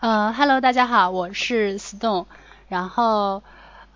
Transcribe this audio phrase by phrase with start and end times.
[0.00, 2.26] 呃，Hello，大家好，我是 Stone。
[2.68, 3.42] 然后，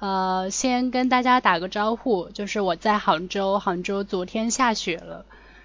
[0.00, 5.24] 呃，先跟大家打个招呼，就是我在杭州，杭州昨天下雪了。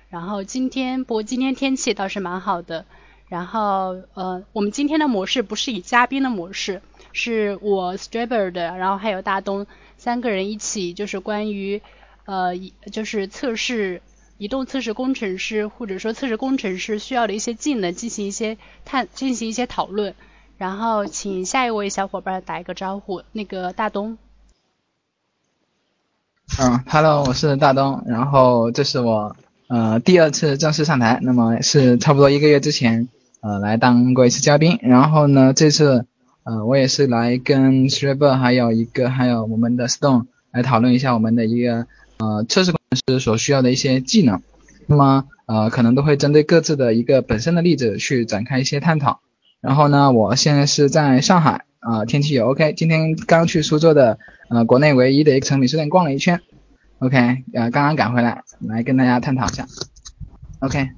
[0.10, 2.86] 然后今天，不过今天天气倒是蛮好的。
[3.30, 6.84] 然后，呃，我们今天的模式不是以嘉宾的模式，
[7.14, 9.66] 是我 Straber 的，然后还有大东
[9.98, 11.82] 三个人一起，就是关于，
[12.26, 12.52] 呃，
[12.92, 14.04] 就是测试。
[14.38, 20.14] 移动测试工程师或者说测试工程师需要的一些技能进行一些探进行一些讨论，
[20.58, 24.18] 然后请下一位小伙伴打一个招呼，那个大东。
[26.60, 29.36] 嗯，Hello，我是大东，然后这是我
[29.68, 33.10] 呃第二次正式上台，那么是差不多一个月之前
[33.42, 36.06] 呃来当过一次嘉宾，然后呢这次
[36.44, 41.88] 呃我也是来跟 s h r e b e r 还有一个还有我们的 Stone 来讨论一下我们的一个
[42.20, 42.77] 呃测试。
[42.96, 44.42] 是所需要的一些技能，
[44.86, 49.22] 那么呃可能都会针对各自的一个本身的例子去展开一些探讨。
[49.60, 56.40] 然后呢，我现在是在上海啊，天气也 OK，今天刚去苏州的呃国内唯一的一个诚品书店逛了一圈
[57.00, 57.18] ，OK，
[57.54, 59.68] 呃刚刚赶回来，来跟大家探讨一下
[60.60, 60.90] ，OK。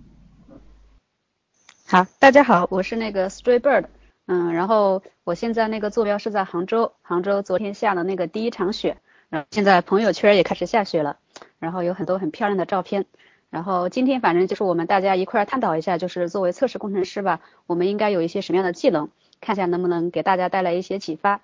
[1.86, 3.86] 好，大家好，我是那个 Stray Bird，
[4.28, 8.98] 嗯，然后我现在那个坐标是在杭州，杭州昨天下了那个第一场雪，
[9.30, 11.18] 然后现在朋友圈也开始下雪了。
[11.60, 13.06] 然后有很多很漂亮的照片，
[13.50, 19.10] 然后今天反正就是我们大家一块儿探讨一下，就是作为测试工程师吧，我们应该有一些什么样的技能，
[19.42, 21.42] 看一下能不能给大家带来一些启发。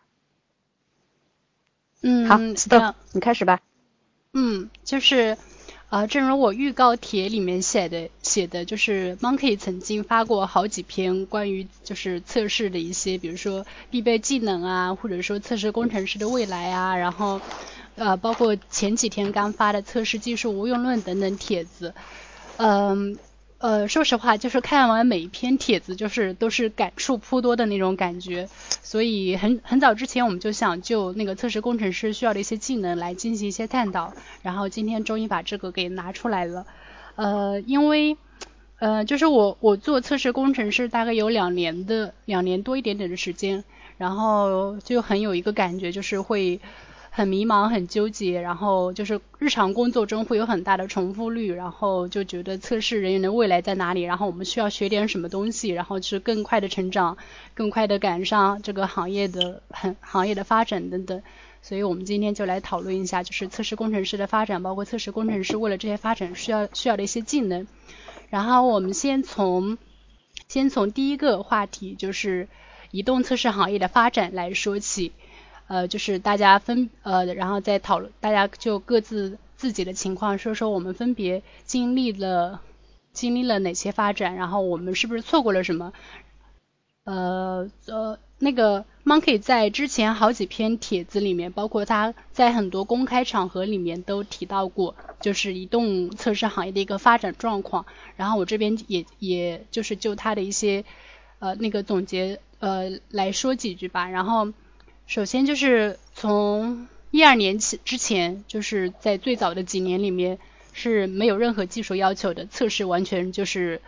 [2.02, 3.60] 嗯，好，Stop，你开始吧。
[4.34, 5.38] 嗯，就是
[5.90, 17.42] 啊，正如我预告帖里面写的，写的就是 Monkey 曾经发过好几篇关于就是测试的一些，比如说必备技能啊，或者说测试工程师的未来啊，然后。
[17.96, 21.94] 呃，包括前几天刚发的测试技术无用论等等帖子，
[22.58, 23.18] 嗯，
[23.58, 28.50] 呃，说实话，就是看完每一篇帖子，就是都是感触颇多的那种感觉。
[28.84, 36.66] 所以很很早之前我们就想就那个测试工程师需要的一些技能来进行一些探讨，然后今天终于把这个给拿出来了。
[37.16, 38.18] 呃，因为
[38.80, 43.64] 呃，就是我我做测试工程师大概有两年的两年多一点点的时间，
[43.98, 46.60] 然后就很有一个感觉，就是会。
[47.18, 57.16] 很迷茫，很纠结，然后就是日常工作中会有很大的重复率，然后就觉得测试人员的未来在哪里，然后我们需要学点什么东西，然后去更快的成长，
[57.54, 61.24] 更快的赶上这个行业的很行业的发展等等。
[61.62, 67.66] 所以我们今天就来讨论一下，就是测试工程师的发展，包括测试工程师为了这些发展需要需要的一些技能。
[68.30, 69.78] 然后我们先从
[70.50, 72.50] 先从第一个话题，就是
[72.92, 75.14] 移动测试行业的发展来说起。
[75.68, 82.62] 呃，就是大家分呃，然后再讨论，大家就各自自己的情况说说，我们分别经历了
[83.14, 85.92] 经历了哪些发展，然后我们是不是错过了什么？
[87.06, 97.86] 呃呃，那个 Monkey 在之前好几篇帖子里面，包括他在很多公开场合里面都提到过，就是移动测试行业的一个发展状况。
[98.18, 100.86] 然后我这边也也就是就他的一些
[101.40, 104.54] 呃那个总结呃来说几句吧，然后。
[105.08, 110.40] 首先就是从一二年起之前，就是在最早的几年里面
[110.74, 113.82] 是没有任何技术要求的，测试完全就是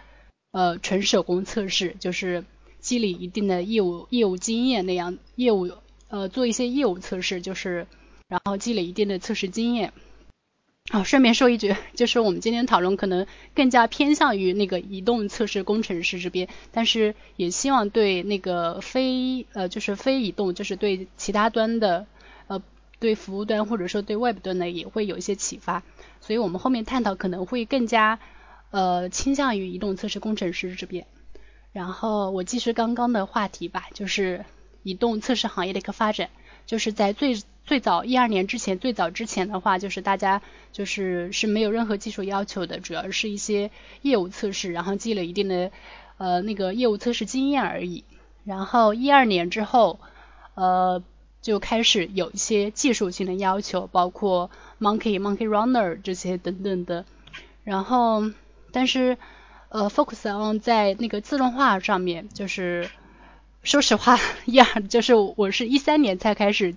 [0.51, 2.45] 呃纯手工测试，就是
[2.79, 5.69] 积累一定的业务业务经验那样，业务
[6.07, 7.87] 呃做一些业务测试，就是
[8.27, 9.91] 然后积累一定的测试经验。
[10.89, 22.07] 好，顺便说一句，就是我们今天讨论可能更加偏向于那个移动测试工程师这边，但是也希望对那个非呃就是非移动，就是对其他端的
[22.47, 22.63] 呃
[22.99, 25.83] 对服务端或者说对 Web 端的也会有一些启发，
[26.21, 28.19] 所以我们后面探讨可能会更加
[28.71, 31.05] 呃倾向于移动测试工程师这边。
[31.73, 34.45] 然后我继续刚刚的话题吧，就是
[34.83, 36.29] 移动测试行业的一个发展，
[36.65, 37.35] 就是在最。
[37.67, 40.41] 最早一二年之前，最早之前的话，就是大家
[40.71, 43.71] 就是是没有任何技术要求的，主要是一些
[44.01, 45.69] 业务测试，然后积累一定的
[46.17, 48.05] 呃那个业务测试经验而已。
[48.45, 49.99] 然后一二年之后，
[50.55, 51.03] 呃
[51.41, 54.49] 就开始有一些技术性的要求，包括
[54.79, 57.03] Monkey、Monkey Runner 这些等等的。
[57.65, 58.23] 然后
[58.71, 59.17] 但是
[59.67, 62.89] 呃 focus on 在那个自动化上面，就是
[63.61, 64.17] 说实话，
[64.47, 66.73] 一二就是我是一三年才开始。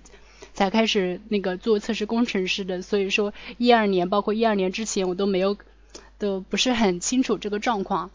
[0.53, 5.57] 才开始那个做测试工程师的，所以说一二年，包括一二年之前，我都没有，
[6.17, 8.11] 都不是很清楚这个状况。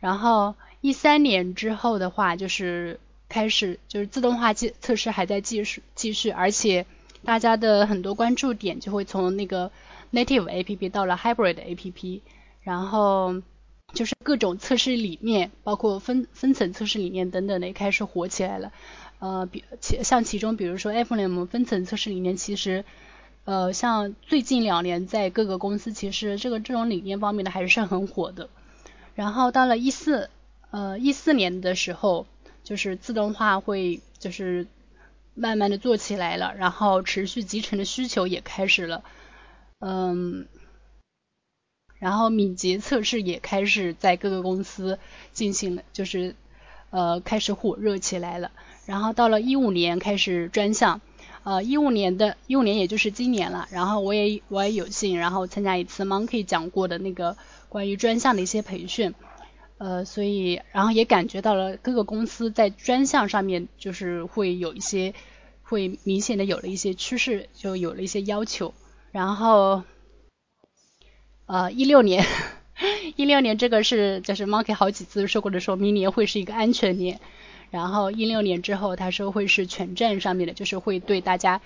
[0.00, 6.86] 然后一三年之后的话，就是开始就是自动化测测试还在继续继续，而且
[7.24, 9.70] 大家的很多关注点就会从那个
[10.12, 12.22] native A P P 到了 hybrid A P P，
[12.62, 13.40] 然后
[13.94, 18.72] 就是各种测试理念，包括分分层测试理念等等的也开始火起来了。
[19.18, 22.84] 呃，比其像其中比如说 FLM 分层测试理念，其实
[23.44, 28.48] 呃像最近两年在各个公司其实这个这种理念方面的还是很火的。
[29.14, 30.28] 然后到了一四
[30.70, 32.26] 呃一四年的时候，
[32.62, 34.66] 就是自动化会就是
[35.34, 39.04] 慢慢的做起来了，然后持续集成的需求也开始了，
[39.80, 40.46] 嗯。
[42.00, 44.98] 然后敏捷测试也开始在各个公司
[45.32, 46.34] 进行了，就是
[46.90, 48.50] 呃开始火热起来了。
[48.86, 51.00] 然后到了一五年开始专项，
[51.42, 53.68] 呃一五年的一五年也就是今年了。
[53.70, 57.36] 然后我也我也有幸然后参加一次 Monkey 讲过的那个
[57.68, 59.14] 关于专项的一些培训，
[59.78, 65.14] 呃所以然后也感觉到了各个公司在专项上面就是会有一些
[65.62, 68.74] 会明显的有了一些趋势，就有了一些要求。
[69.12, 69.82] 然后。
[71.46, 72.24] 呃，一六年，
[73.16, 77.20] 一六年这个是就是 Monkey 好几次说过的，说明年会是一个安全年。
[77.74, 81.60] 然后一六年之后，他说会是全站上面的，就是会对大家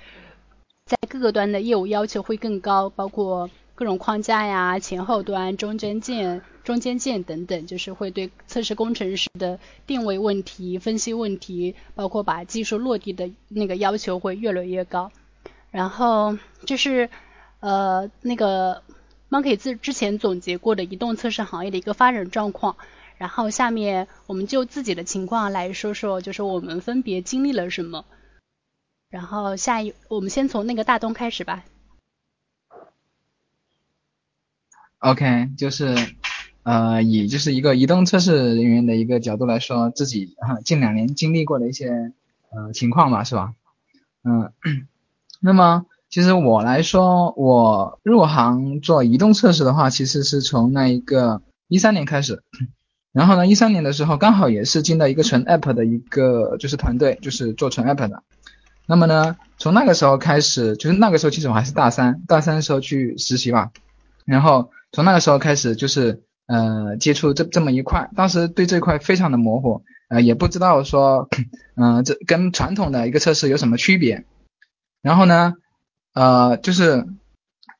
[0.86, 15.12] 在各个端的业务要求会更高，包括各种框架呀、前后端、中间件、中间件等等，就是会对测试工程师的定位问题、分析问题，包括把技术落地的那个要求会越来越高。
[15.70, 17.10] 然后就是
[17.60, 18.82] 呃那个。
[19.30, 22.78] Monkey 自之前总结过的移动测试行业的一个发展状况，
[23.18, 28.04] 然后下面我们就自己的情况来说说，就是我们分别经历了什么。
[29.10, 31.64] 然后下一，我们先从那个大东开始吧。
[35.00, 35.94] OK，就是
[36.62, 42.12] 呃，以就是一个移动测试人员的一个角度来说，自己啊近两年经历过的一些
[42.50, 43.54] 呃情况吧，是吧？
[44.22, 44.52] 嗯，
[45.40, 45.84] 那么。
[46.10, 52.42] 其实我来说，我入行做移动测试的话，其实是从那一个一三年开始。
[53.18, 58.22] 然后呢，一三年的时候刚好也是进到一个纯 app 的一个就是团队，就是做纯 app 的。
[58.86, 63.72] 那么呢，从那个时候开始，就是那个时候其实我还是大三，大三的时候去实习吧。
[64.24, 71.28] 然后从那个时候开始，就是呃接触这这么一块，当时对这块非常的模糊，呃也不知道说，
[71.74, 74.26] 嗯这跟传统的一个测试有什么区别。
[75.02, 75.54] 然后呢？
[76.14, 77.04] 呃，就是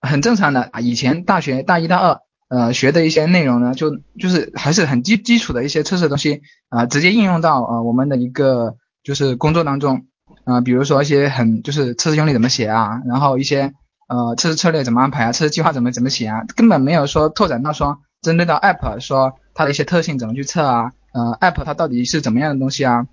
[0.00, 0.81] 很正常的啊。
[0.81, 10.06] 以前大学大一、大二，呃，学的一些内容呢，就就是还是很基基础的一些测试东西啊，直接应用到呃我们的一个就是工作当中
[10.45, 10.61] 啊。
[10.61, 13.73] 比如说一些很就是测试用例怎么写啊，然后一些
[14.09, 23.06] 呃测试策略怎么安排啊，测试计划怎么怎么写啊，根本没有说拓展到说针对到 app 说它的一些特性怎么去测啊，呃，app 它到底是怎么样的东西啊。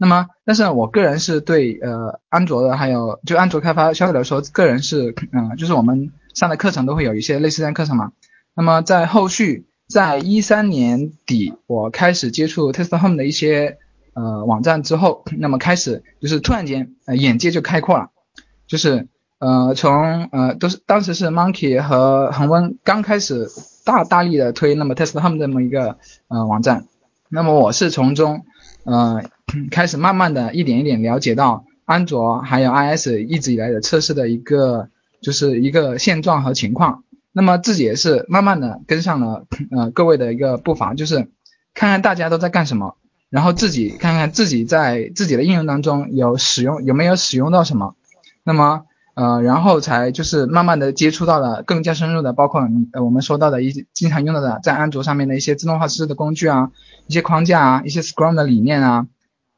[0.00, 8.12] 那么，但是我个人是对呃安卓的，还有就安卓开发相对来说，个人是嗯，就是我们上的课程都会有一些类似这样课程嘛。
[8.58, 13.78] 那么在后续，在一三年底，我开始接触 Test Home 的一些
[14.14, 18.10] 呃网站之后，那么开始就是突然间呃眼界就开阔了，
[18.66, 19.06] 就是
[19.38, 23.46] 呃从呃都是当时是 Monkey 和恒温刚开始
[23.84, 26.88] 大大力的推那么 Test Home 这么一个呃网站，
[27.28, 28.44] 那么我是从中
[28.82, 29.22] 呃。
[29.70, 34.90] 开始慢慢的一点一点了解到安卓还有 iOS 一直以来的测试的一个
[35.22, 37.02] 就是一个现状和情况，
[37.38, 41.30] 那么自己也是慢慢的跟上了呃各位的一个步伐，就是
[41.72, 42.96] 看看大家都在干什么，
[43.30, 47.94] 然后自己看看自己在自己的应用当中有使用有没有使用到什么，
[48.42, 56.72] 那么呃然后才就是慢慢的接触到了更加深入的，包括呃我们说到的一些经常用到的在安卓上面的一些自动化测试的工具啊，
[57.06, 59.06] 一些框架啊，一些 Scrum 的理念啊。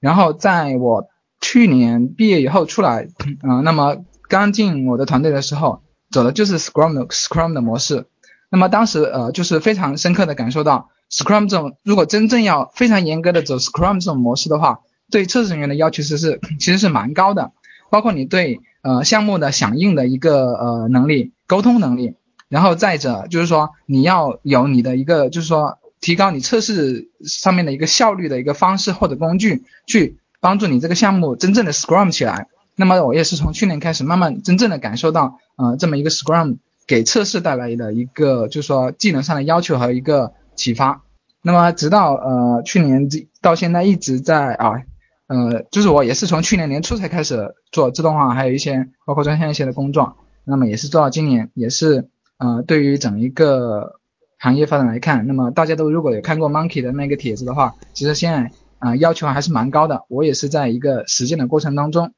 [0.00, 1.08] 然后在我
[1.40, 3.08] 去年毕业以后出来，
[3.42, 3.96] 嗯，那么
[4.28, 8.06] 刚进我的团队的时候，走的就是 Scrum 的 Scrum 的模式。
[8.50, 17.52] 那么当时呃就是非常深刻的感受到，Scrum 这种如果真正要非常严格的走 Scrum 这种模式的话，对测试人员的要求其实是其实是蛮高的，
[17.90, 22.14] 包括你对呃项目的响应的一个呃能力、沟通能力，
[22.48, 25.78] 然后再者就是说你要有你的一个就是说。
[26.02, 32.46] 提高你测试上面的一个效率的一个方式或者工具，去帮助你这个项目真正的 Scrum 起来。
[32.80, 36.56] 那么我也是从去年开始，慢慢真正的感受到，呃，这么一个 Scrum
[36.86, 41.02] 给测试带来的一个，就是说技能上的要求和一个启发。
[41.42, 43.06] 那么直到呃去年
[43.42, 44.82] 到现在一直在啊，
[45.26, 50.16] 呃，就是我也是从去年年初才开始做自动化，还有一些包括专项一些的工作。
[50.44, 52.08] 那么也是做到今年，也是
[52.38, 54.00] 呃对于整一个。
[54.42, 60.06] 行业发展来看，那么大家都如果有看过 Monkey 的那个帖子的话，其实现在啊要求还是蛮高的。
[60.08, 62.14] 我也是在一个实践的过程当中。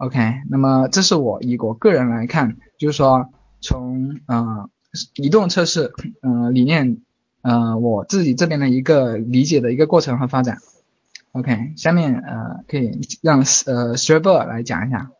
[0.00, 3.28] OK，那么这是我以我个人来看，就是说
[3.60, 4.70] 从呃
[5.14, 5.92] 移动测试
[6.22, 7.02] 呃理念
[7.42, 10.56] 呃我自己这边的一个理解的一个过程和发展。
[11.32, 15.10] OK，下面呃可以让呃 s t r a b e r 来讲一下。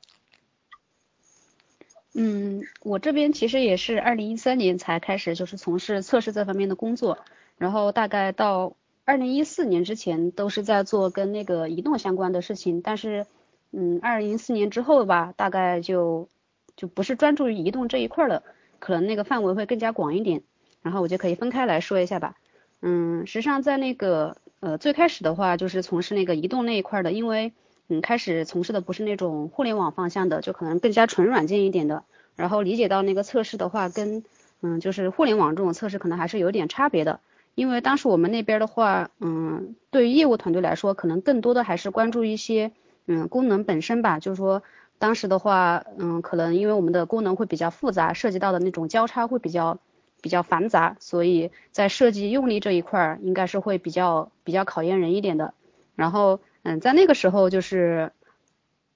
[2.14, 7.18] 嗯，我这边其实也是二零一三年才开始就是从事测试这方面的工作，
[7.58, 13.26] 然后大概到二零一四年之前都是在做跟那个移动相关的事情，但是
[13.72, 16.28] 嗯，二零一四年之后吧，大概就
[16.76, 18.42] 就不是专注于移动这一块了，
[18.78, 20.42] 可能那个范围会更加广一点，
[20.82, 22.34] 然后我就可以分开来说一下吧。
[22.80, 27.52] 嗯，实际上在那个呃最开始的话就是从事那个移动那一块的，因为
[27.88, 32.04] 嗯开始从事的不是那种互联网方向的，就可能更加纯软件一点的，
[32.36, 34.24] 然后理解到那个测试的话跟
[34.62, 37.20] 嗯就是互联网这种测试可能还是有点差别的，
[37.54, 42.72] 因为当时我们那边的话，嗯对于业务团队来说，可能更多的还是关注一些
[43.10, 44.62] 嗯功能本身吧，就是说
[44.98, 49.78] 当时的话，嗯可能因为我们的功能会比较复杂，涉及到的那种交叉会比较。
[50.22, 55.54] 比较繁杂，所以在设计用力这一块儿应该是会比较比较考验人一点的。
[55.96, 58.12] 然后，嗯，在那个时候就是，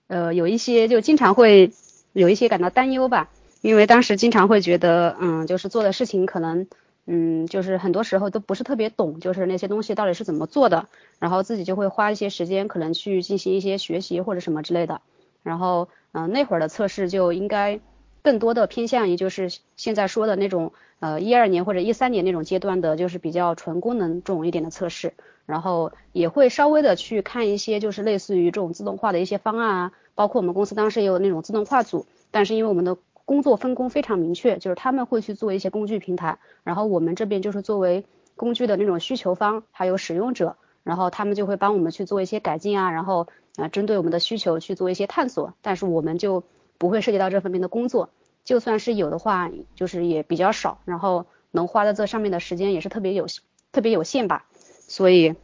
[0.06, 1.72] 呃，有一些就经常会
[2.12, 3.30] 有一些感到担忧吧，
[3.62, 6.66] 因为当时经常会觉得，嗯，就是做的事情可能，
[7.06, 15.00] 嗯，就是很多时候都不是特别懂，就是那些东西到底是怎么做的，然后自己就会花一些时间可能去进行一些学习或者什么之类的。
[15.42, 17.80] 然后，嗯，那会儿的测试就应该。
[18.22, 25.12] 更多的偏向于就是现在说的那种，呃，一二年或者一三年那种阶段的，就是比较纯功能重一点的测试，
[25.44, 38.04] 然后也会稍微的去看一些就是类似于这种自动化的一些方案啊，包括我们公司当时也有那种自动化组，但是因为我们的工作分工非常明确，就是他们会去做一些工具平台，然后我们这边就是作为
[38.36, 46.44] 工具的那种需求方还有使用者，然后他们就会帮我们去做一些改进啊，然后啊针对我们的需求去做一些探索，但是我们就。
[46.76, 48.10] 不会涉及到这方面的工作，
[48.44, 53.26] 就算是有的话，就是也比较少，然后能花在这上面的时间也是特别有
[53.70, 54.44] 特别有限吧。
[54.80, 55.36] 所以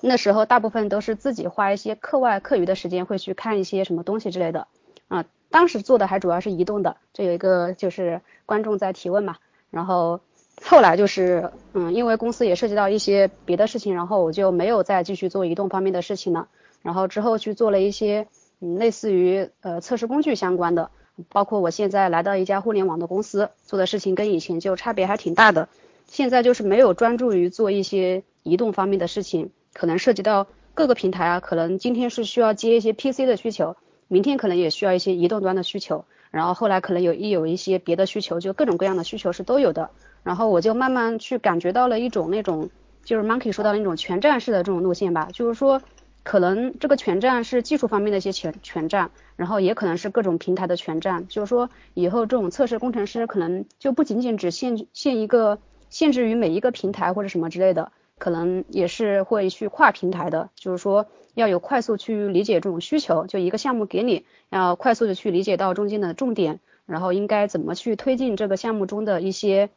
[0.00, 4.68] 那时候大部分都是自己花一些课外课余的时间，会去看一些什么东西之类的
[5.08, 5.24] 啊。
[5.54, 9.36] 当时做的还主要是移动的，这有一个就是观众在提问嘛。
[9.70, 10.20] 然后
[10.64, 16.48] 后来就是嗯，因为公司也涉及到一些别的事情，然后我就没有再继续做移动方面的事情了。
[16.82, 18.26] 然后之后去做了一些。
[18.60, 20.90] 嗯，类似于呃测试工具相关的，
[21.28, 25.68] 包括我现在来到一家互联网的公司，做的事情跟以前就差别还挺大的。
[26.06, 33.76] 现在就是没有专注于做一些移动方面的事情，可能涉及到各个平台啊，可能今天是需要接一些 PC 的需求，
[34.08, 39.90] 明天可能也需要一些移动端的需求，然后后来可能有一有一些别的需求，就各种各样的需求是都有的。
[40.22, 42.70] 然后我就慢慢去感觉到了一种那种，
[43.04, 45.82] 就是 Monkey 说到那种全站式的这种路线吧，就是说。
[46.26, 51.28] 可能这个全站是技术方面的一些全全站，然后也可能是各种平台的全站。
[51.28, 55.58] 就是说，以后这种测试工程师可能就不仅仅只限限一个
[55.90, 60.50] 限制于每一个平台或者什么之类的，可能也是会去跨平台的。
[60.54, 69.70] 就是说，要有快速去理解这种需求，就一个项目给你，要快速的去理解到中间的重点，然后应该怎么去推进这个项目中的一些。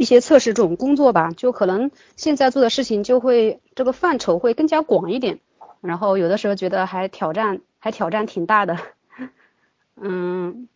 [0.00, 5.40] 一些测试这种工作吧，就可能现在做的事情就会这个范畴会更加广一点，
[5.80, 8.78] 然后有的时候觉得还挑战还挑战挺大的，
[10.00, 10.68] 嗯，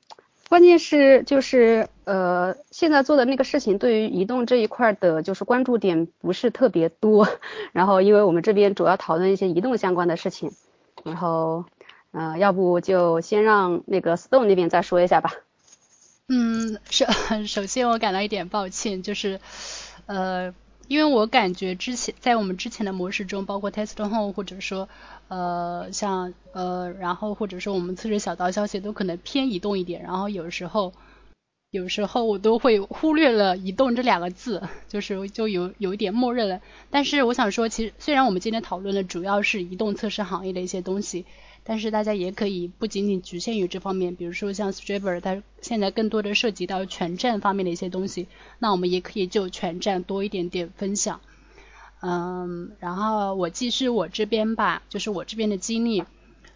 [0.53, 7.27] 关键是就是呃现在做的那个事情对于移动这一块的就是关注点不是特别多，
[7.73, 10.53] 然后因为我们这边主要讨论一些移动相关的事情，
[11.05, 11.65] 然后
[12.11, 15.31] 呃要不就先让那个 Stone 那边再说一下吧。
[16.29, 17.07] 嗯，首
[17.47, 19.41] 首先我感到一点抱歉，就是，
[20.05, 20.53] 呃，
[20.89, 24.89] 因为我感觉之前在我们之前的模式中，包括 test home 或者说，
[25.29, 30.93] 呃，像呃，然后或者说我们测试小道消息都可能偏移动一点，然后有时候
[31.71, 36.61] 有时候我都会忽略了移动这两个字， 就是就有有一点默认了。
[36.91, 41.25] 但是我想说，其实虽然我们今天讨论的主要是移动测试行业的一些东西。
[41.65, 48.27] 但是大家也可以不仅仅局限于这方面，比如说像 Striber 它现在更多的涉及到全站方面的一些东西，
[48.59, 51.21] 那我们也可以就全站多一点点分享。
[52.01, 56.03] 嗯，然后我继续我这边吧，就是我这边的经历，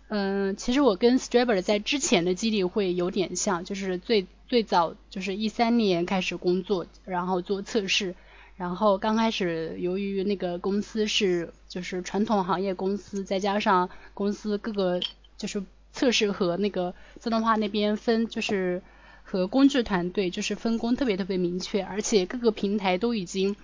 [0.09, 8.17] 嗯，其实我跟 Striber 在之前的经历会有点像，就是最最早就是一三年开始工作，然后做测试。
[8.57, 15.01] 然后刚开始，由于那个公司是就是传统行业公司，再加上公司各个
[15.37, 18.83] 就是测试和那个自动化那边分，就是
[19.23, 23.57] 和工具团队就是分工特别特别明确，而且各个平台都已经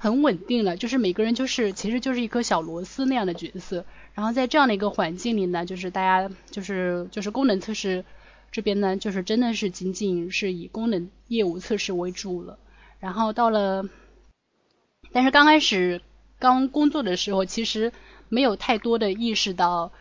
[0.00, 3.84] 很稳定了，就是每个人就是其实就是一颗小螺丝那样的角色。
[4.14, 8.04] 然后在这样的一个环境里呢，就是大家就是就是功能测试
[8.50, 12.58] 这边呢，就是真的是仅仅是以功能业务测试为主了。
[12.98, 13.84] 然后到了
[15.14, 16.02] 但是刚开始
[16.40, 17.92] 刚工作的时候，其实
[18.28, 19.92] 没有太多的意识到，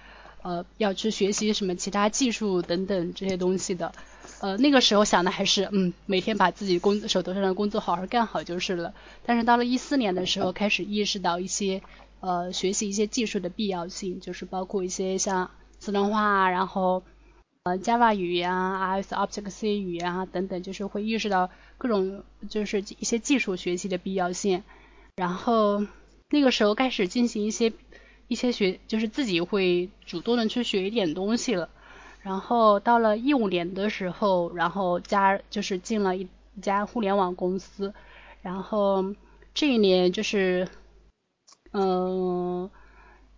[0.42, 3.94] 呃，要去学习什么其他技术等等这些东西的。
[4.42, 8.96] 呃，那个时候想的还是，嗯，每天把自己工手头上的工作好好干好就是了。
[9.24, 11.84] 但是到了一四年的时候，开始意识到一些，
[12.20, 17.04] 呃，学习一些技术的必要性，就是包括一些像自动化，然后，
[17.66, 24.64] 呃，Java 语言啊，RS Object C 语言啊等等，就是会意识到各种就是一些技术学习的必要性。
[25.16, 25.86] 然后
[26.30, 27.72] 那个时候开始进行一些
[28.28, 31.70] 一些学，就是自己会主动的去学一点东西了。
[32.22, 36.28] 然后到了一五年的时候，然后加就是进了一
[36.62, 37.94] 家互联网公司，
[38.42, 39.14] 然后
[39.54, 40.68] 这一年就是，
[41.74, 42.70] 嗯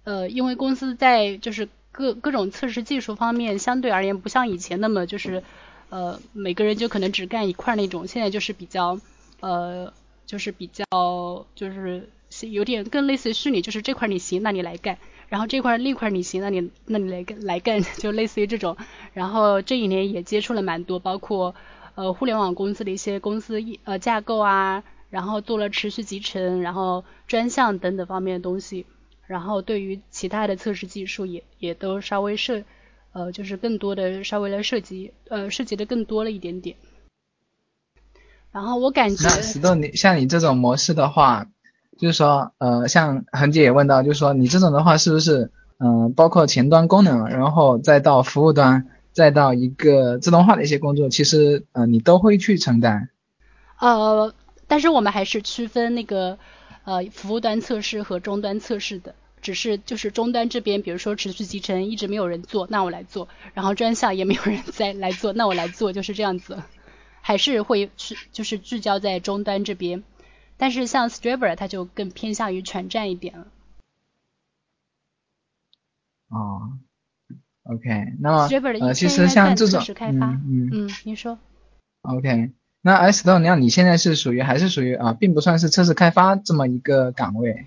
[0.03, 5.44] 呃，因为公司在就是各各种测试技术方面相对而言不像以前那么就是
[5.89, 9.00] 呃每个人就可能只干一块那种，现在就是比较
[9.39, 9.91] 呃
[10.25, 12.10] 就是比较就是
[12.50, 14.98] 有点更类似于虚拟，就是这块你行，那你来干。
[15.27, 18.77] 然后这块那块你行，那你那你来干来干，就类似于这种。
[19.13, 21.55] 然后这一年也接触了蛮多，包括
[21.96, 28.86] 呃互联网公司的一些公司呃架构啊，然后做了持续集成，然后专项等等方面的东西。
[29.25, 32.63] 然后对于其他的测试技术也也都稍微涉
[33.12, 36.75] 呃就是更多的稍微的涉及呃涉及的更多了一点点。
[38.55, 39.24] 然后我感觉。
[39.27, 41.45] 那石头你像你这种模式的话。
[41.97, 53.07] 就是说，呃，像恒姐也问到，就是说你这种的话，是不是，嗯，包括前端功能，然后再到服务端，再到一个自动化的一些工作，其实，呃，你都会去承担。
[53.79, 54.33] 呃，
[54.67, 56.38] 但是我们还是区分那个，
[56.83, 66.62] 呃，服务端测试和终端测试的，只是就是终端这边，比如说持续集成一直没有人做，那我来做，然后专项也没有人再来做，那我来做，就是这样子，
[67.27, 70.03] 还是会去就是聚焦在终端这边。
[70.58, 73.47] 但是像 Striver 它就更偏向于全站一点了。
[76.30, 76.78] 哦
[77.63, 78.47] ，OK，那么
[78.80, 81.39] 呃，其实像这种，嗯嗯，您说。
[82.04, 87.65] OK，那 S 豆，你看你现在是属于还是属于啊，并不算是测试开发这么一个岗位，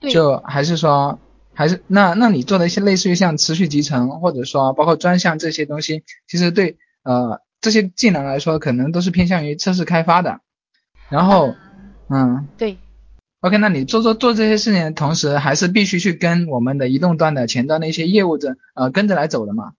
[0.00, 1.18] 就还是说
[1.52, 10.40] 还是那那你做的一些类似于像持续集成或者说包括专项这些东西，其实对呃这些技能来说，可能都是偏向于测试开发的，
[11.08, 11.56] 然后。
[12.10, 12.76] 嗯，对
[13.40, 19.72] ，OK，那你做做做这些事情的同时，还是必须去跟我们的移动端的前端的一些业务的呃跟着来走的嘛？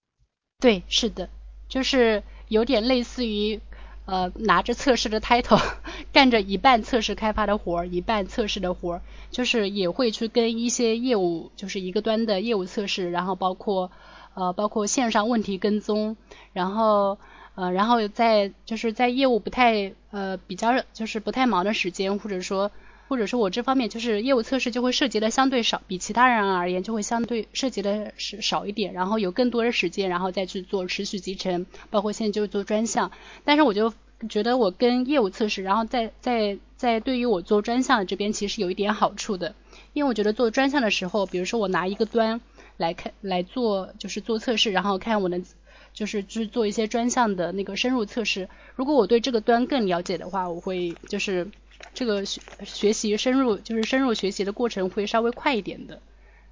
[0.59, 1.29] 对，是的，
[1.69, 3.61] 就是有点类似于
[4.05, 5.61] 呃拿着测试的 title，
[6.11, 13.91] 干着一半测试开发的活儿，一半测试的活儿，就是也会去跟一些业务，就是一个端的业务测试，然后包括
[14.33, 16.17] 呃包括线上问题跟踪，
[16.53, 17.19] 然后。
[17.55, 22.69] 呃，然后在就是在业务不太呃比较就是不太忙的时间，或者说
[23.07, 33.11] 或者说我这方面就是业务测试就会涉及的相对少，比其他人而言就会相对涉及的是少一点，然后有更多的时间，然后再去做持续集成，包括现在就做专项。
[33.45, 33.93] 但是我就
[34.27, 39.55] 觉得我跟业务测试，然后在在在对于我做专项的这边其实有一点好处的，
[39.93, 42.41] 因为我觉得做专项的时候，比如说我拿一个端
[42.75, 45.45] 来看来做就是做测试，然后看我能。
[45.95, 48.49] 就是去做一些专项的那个深入测试。
[48.75, 51.47] 如果我对这个端更了解的话，我会就是
[51.93, 55.99] 这个学学习深入，就是深入学习的过程会稍微快一点的。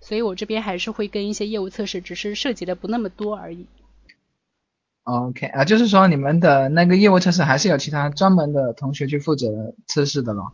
[0.02, 3.68] 所以我这边还是会跟一些业务测试，只是涉及的不那么多而已。
[5.04, 10.54] OK 啊，就是说你们的那个业务测试还是有其他专门的同学去负责测试的咯？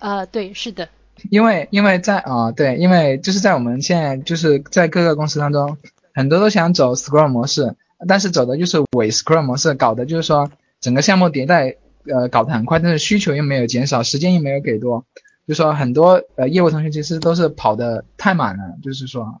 [0.00, 0.88] 呃，对，是的。
[1.30, 5.78] 因为因为在啊对，因为就是在我们现在就是在各个公司当中，
[6.12, 7.74] 很多都想走 Scrum 模式。
[8.06, 15.04] 但是走的就是伪 Scrum 模式，搞的就是说整个项目迭代，呃，搞得很快，但是需求又没有减少，时间又没有给多，
[15.46, 19.40] 就说很多呃业务同学其实都是跑的太满了，就是说，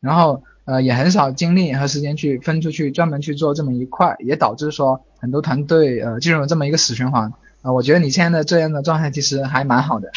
[0.00, 7.72] 然后呃也很少精力和时间去分出去专门去做这么一块，也导致说很多团队呃进入了这么一个死循环啊。
[7.72, 10.10] 我觉得你现在的这样的状态其实还蛮好的。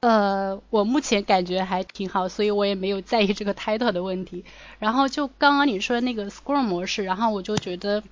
[0.00, 4.44] 呃，我目前感觉还挺好，所以我也没有在意这个 title 的问题。
[4.78, 8.02] 然后就刚刚你说的那个 Scrum 模式，然后我就觉得，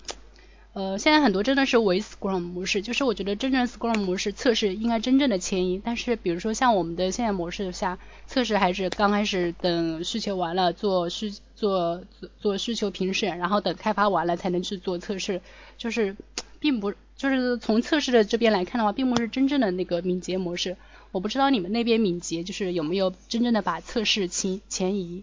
[0.72, 12.02] 呃，现在很多真的是伪 Scrum 模式，就是我觉得真正 Scrum 模式测试应该真正的迁移，但是比如说像我们的现在模式下，测试还是刚开始等需求完了做需做
[12.40, 15.42] 做需求评审，然后等开发完了才能去做测试，
[15.76, 16.16] 就是
[16.58, 20.76] 并不就是从测试的这边来看的话，并不是真正的那个敏捷模式。
[21.14, 25.22] 我不知道你们那边敏捷就是有没有真正的把测试前前移？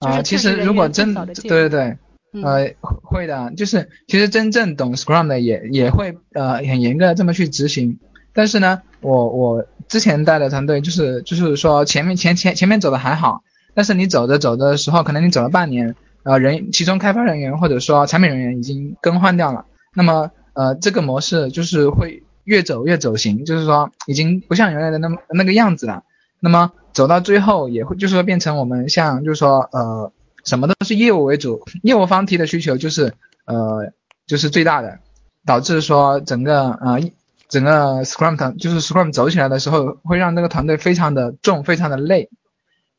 [0.00, 1.96] 啊，其实如果真对对对，
[2.42, 7.98] 呃，会的，就是其实真正懂 Scrum 的也也会呃很严格的这么去执行。
[8.34, 26.02] 但是呢，我我之前带的团队就是就是说前面前前前面走的还好，但是你走着走的时候，可能你走了半年，呃人其中开发人员或者说产品人员已经更换掉了，那么呃这个模式就是会越走越走形，就是说已经不像原来的那么那个样子了。
[26.40, 30.10] 那么走到最后也会就是说变成我们像就是说呃。
[30.46, 33.14] 什么都是业务为主，业务方提的需求就是
[33.46, 33.92] 呃
[34.28, 35.00] 就是最大的，
[35.44, 37.00] 导致说整个呃
[37.48, 42.30] 整个 Scrum 团就是 Scrum 走起来的时候会让这个团队非常的重，非常的累。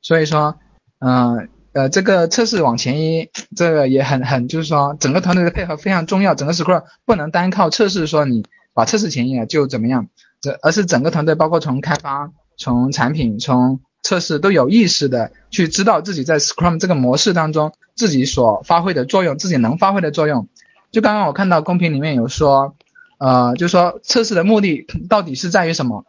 [0.02, 0.60] 所以说，
[1.00, 8.44] 嗯呃这个测试往前一这个也很很就是说整个团队的配合非常重要，整个 Scrum 不能单靠测试说你
[8.78, 10.08] 把测试前一了就怎么样，
[10.40, 20.48] 这而是整个团队包括从开发、从产品、从测试都有意识的去知道自己在 Scrum 这个模式当中自己所发挥的作用，自己能发挥的作用。
[20.92, 22.76] 就刚刚我看到公屏里面有说，
[23.18, 26.06] 呃，就说测试的目的到底是在于什么？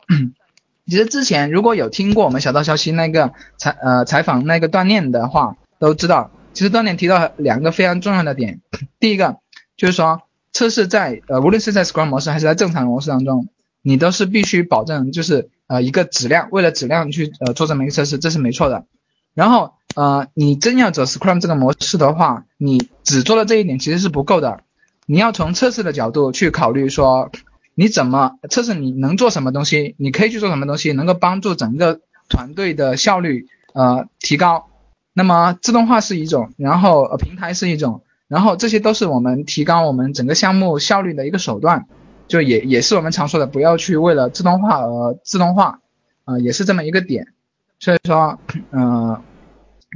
[0.86, 8.60] 其实之前如果有听过我们小道消息那个采呃采访那个锻炼的话，都知道，其实锻炼提到两个非常重要的点。
[9.00, 9.38] 第一个
[9.78, 10.20] 就是说
[10.58, 13.48] 测试在呃无论是在 Scrum 模式还是在正常模式当中，
[13.82, 15.50] 你都是必须保证就是。
[15.68, 18.86] 呃，一个质量，为了质量去呃做这么一个测试，这是没错的。
[19.34, 24.62] 然后呃，你真要走 Scrum 这个模式的话，你只做了这一点其实是不够的。
[25.04, 27.30] 你要从测试的角度去考虑说，
[27.74, 34.70] 你怎么测试你能做什么东西，你可以去做什么东西，能够帮助整个团队的效率呃提高。
[35.12, 41.88] 那么自动化是一种，然后呃平台是一种，然后这些都是我们提高我们整个项目效率的一个手段。
[42.28, 45.80] 就也也是我们常说的，不要去为了自动化而自动化，
[46.24, 47.32] 啊，也是这么一个点。
[47.80, 48.38] 所以说，
[48.70, 49.22] 嗯，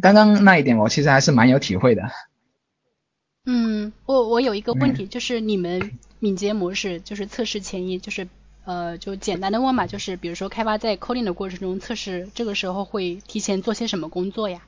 [0.01, 2.05] 刚刚那一点我其实还是蛮有体会的。
[3.45, 8.27] 嗯，我我有一个问题，就是你们敏捷模式就是测试前一，就是
[8.65, 14.63] 呃，就简单的问嘛，就是比如说开发在 coding 的过程中测试，这个时候会提前做些什么工作呀？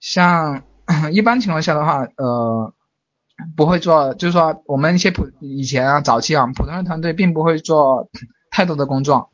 [0.00, 0.62] 像
[1.12, 2.72] 一般情况下的话，呃。
[3.54, 8.10] 不会做，就是说我们一些普以前啊早期啊普通的团队并不会做
[8.50, 9.30] 太多的工作，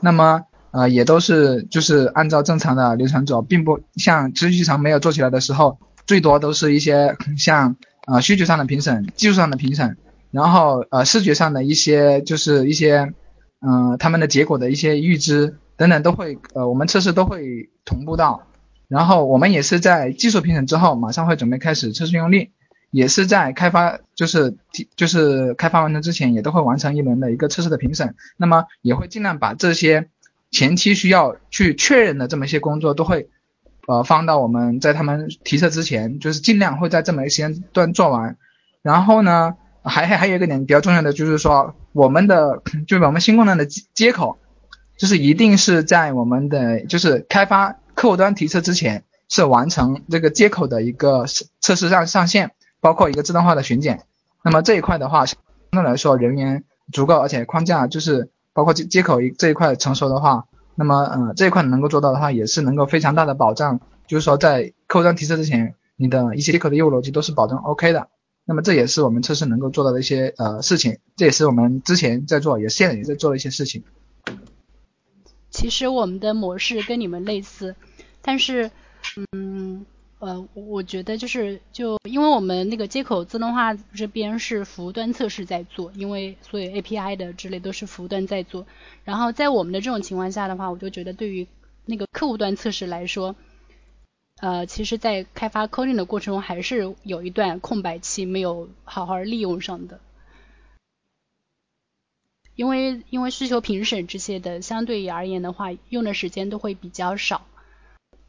[0.00, 7.74] 那么呃也都是就是按照正常的流程走，并不像持续长没有做起来的时候，最多都是一些像
[8.06, 9.96] 呃需求上的评审、技术上的评审，
[10.30, 13.12] 然后呃视觉上的一些就是一些
[13.60, 18.42] 嗯他们的结果的一些预知等等都会呃我们测试都会同步到，
[18.88, 22.50] 然后我们也是在技术评审之后马上会准备开始测试用力。
[22.90, 24.56] 也是在开发，就是
[24.96, 28.14] 就是开发完成之前，也都会完成一轮的一个测试的评审。
[28.38, 30.08] 那么也会尽量把这些
[30.50, 33.28] 前期需要去确认的这么一些工作，都会
[33.86, 38.38] 呃放到我们在他们提测之前，就是尽量会在这么一个时间段做完。
[38.80, 44.38] 然后呢，还还还有一个点比较重要的就是说，我们的就是我们新功能的接口，
[44.96, 51.26] 就是一定是在我们的就是开发客户端提测之前，是完成这个接口的一个
[51.60, 52.52] 测试上上线。
[52.80, 54.04] 包括一个自动化的巡检，
[54.44, 55.36] 那么这一块的话，相
[55.72, 68.06] 对来说人员足够，而且框架就是包括接接口这一块成熟的话，那么呃这一块能够做到的话，也是能够非常大的保障，就是说在客户端提测之前，你的一些接口的业务逻辑都是保证 OK 的。
[68.44, 73.82] 那么这也是我们测试能够做到的一些呃事情，这也是我们之前在做，也现在也在做的一些事情。
[75.58, 77.74] 其实我们的模式跟你们类似，
[78.22, 78.70] 但是
[79.32, 79.84] 嗯。
[80.20, 88.66] 呃，我觉得就是就因为我们那个接口自动化这边是服务端测试在做，因为所有 API 的之类都是服务端在做。
[89.04, 91.46] 然后在我们的这种情况下的话，我就觉得对于
[91.86, 93.36] 那个客户端测试来说，
[94.40, 100.00] 呃，其实在开发 coding 的过程中还是有一段空白期没有好好利用上的，
[102.58, 107.46] 因为因为需求评审这些的相对而言的话，用的时间都会比较少。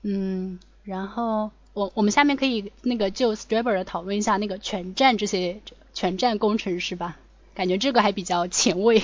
[0.04, 1.50] 嗯，然后。
[1.74, 5.62] 我我们下面可以那个就 Striber 的讨论一下那个全站这些
[5.94, 7.18] 全站工程师吧，
[7.54, 9.02] 感觉这个还比较前卫。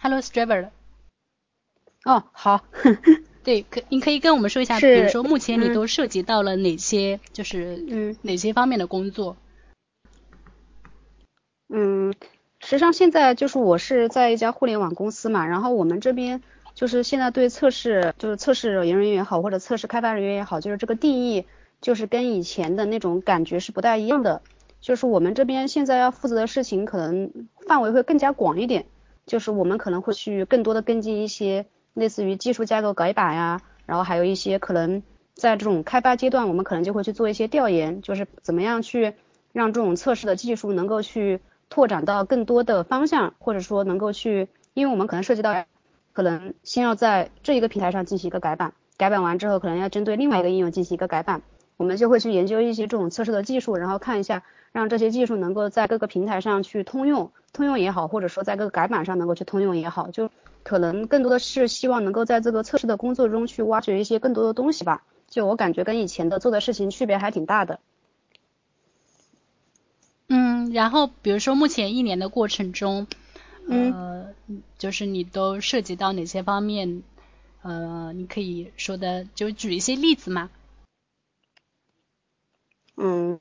[0.00, 0.70] Hello Striver，。
[2.04, 2.64] 哦，好。
[3.44, 9.36] 对，可你可以跟我们说一下，比如说目前你都涉及到了哪些，就是嗯哪些方面的工作？
[11.68, 12.14] 嗯。
[12.64, 16.40] 实际上现在就是我是在一家互联网公司嘛，然后我们这边
[16.76, 21.44] 就是现在对测试，就是测试人员也好，或者测试开发人员也好，就是这个定义
[21.80, 24.42] 就是跟以前的那种感觉是不太一样的。
[24.80, 28.86] 就是我们这边现在要负责的事情可能范围会更加广一点，
[29.26, 35.02] 就是我们可能会去更多的跟进一些类似于技术架构改版呀，然后还有一些可能
[35.34, 39.14] 在这种开发阶段，我们可能就会去做一些调研，就是怎么样去
[39.52, 45.64] 让这种测试的技术能够去拓展到更多的方向，或者说能够去，因为我们可能涉及到，
[46.12, 51.42] 可能先要在这一个平台上进行一个改版，改版完之后，可能要针对另外一个应用进行一个改版，
[51.76, 54.42] 我们就会去研究一些这种测试的技术，然后看一下。
[54.72, 60.30] 让这些技术能够在各个平台上去通用，通用也好，或者说在各个改版上能够去通用也好，就
[60.62, 65.04] 可能更多的是希望能够在这个测试的工作中去挖掘一些更多的东西吧。
[65.28, 67.80] 就我感觉跟以前的做的事情区别还挺大的。
[70.28, 73.06] 嗯，然后比如说目前一年的过程中，
[73.68, 74.34] 呃，
[74.78, 77.02] 就是你都涉及到哪些方面？
[77.62, 80.50] 呃，你可以说的就举一些例子吗？
[82.96, 83.38] 嗯。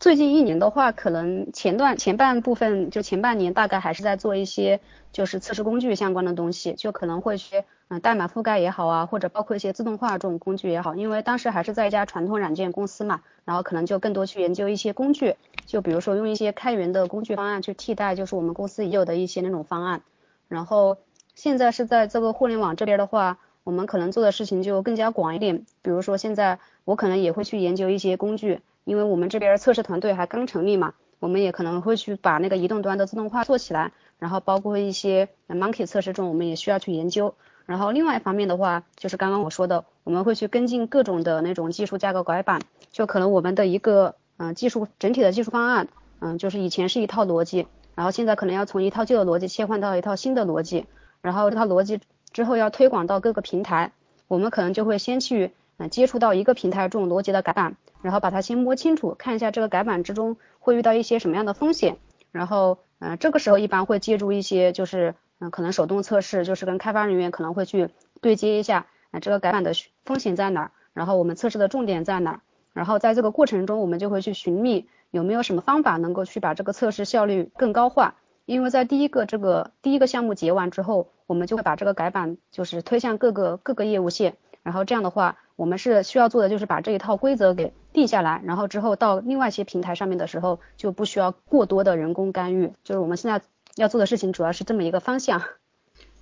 [0.00, 4.80] 最近一年的话，可能前段前半部分就前半年大概还是在做一些
[5.12, 15.34] 就是测试工具相关的东西，就可能会去嗯代码覆盖也好啊，或者包括一些自动化这种工具也好，因为当时还是在一家传统软件公司嘛，然后可能就更多去研究一些工具，
[15.66, 20.02] 就比如说用一些开源的工具方案去替代就是我们公司已有的一些那种方案，
[20.46, 20.98] 然后
[21.34, 28.60] 现在是在这个互联网这边的话，我们可能做的事情就更加广一点，比如说现在我可能也会去研究一些工具。
[28.88, 37.34] 因为我们这边测试团队还刚成立嘛，我们也可能会去把那个移动端的自动化做起来，然后包括一些 Monkey 测试中，我们也需要去研究。
[37.66, 45.88] 然后另外一方面的话，就是刚刚我说的，我们会去跟进各种的那种技术架构改版，就可能我们的一个嗯技术整体的技术方案，
[46.20, 50.86] 嗯就是以前是一套逻辑，然后现在可能要从一套旧的逻辑切换到一套新的逻辑，
[51.20, 52.00] 然后这套逻辑
[52.32, 53.92] 之后要推广到各个平台，
[54.28, 57.76] 我们可能就会先去嗯接触到一个平台这种逻辑的改版。
[58.02, 61.96] 然后把它先摸清楚，看一下这个改版之中会遇到一些什么样的风险，
[62.30, 69.72] 然后嗯这个时候一般会借助一些就是嗯可能手动测试，就是跟开发人员可能会去对接一下，啊这个改版的
[70.04, 72.40] 风险在哪儿，然后我们测试的重点在哪儿，
[72.72, 78.14] 然后在这个过程中我们就会去寻觅有没有什么方法能够去把这个测试效率更高化，
[78.46, 85.36] 因为在第一个这个第一个项目结完之后，我们就会把这个改版就是推向各个各个业务线，然后这样的话。
[85.58, 92.72] 我们是需要做的，就是把这一套规则给定下来，然后之后到另外一些平台上面的时候，就不需要过多的人工干预。
[92.84, 95.42] 就是我们现在要做的事情，主要是这么一个方向。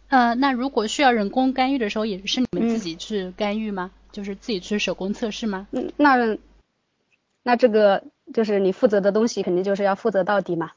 [0.09, 3.91] 呃，那如果需要人工干预的时候，也是你们自己去干预吗？
[4.13, 5.67] 就是自己去手工测试吗？
[5.73, 6.39] 嗯，那
[7.43, 10.73] 那这个就是你负责的东西，肯定就是要负责到底嘛。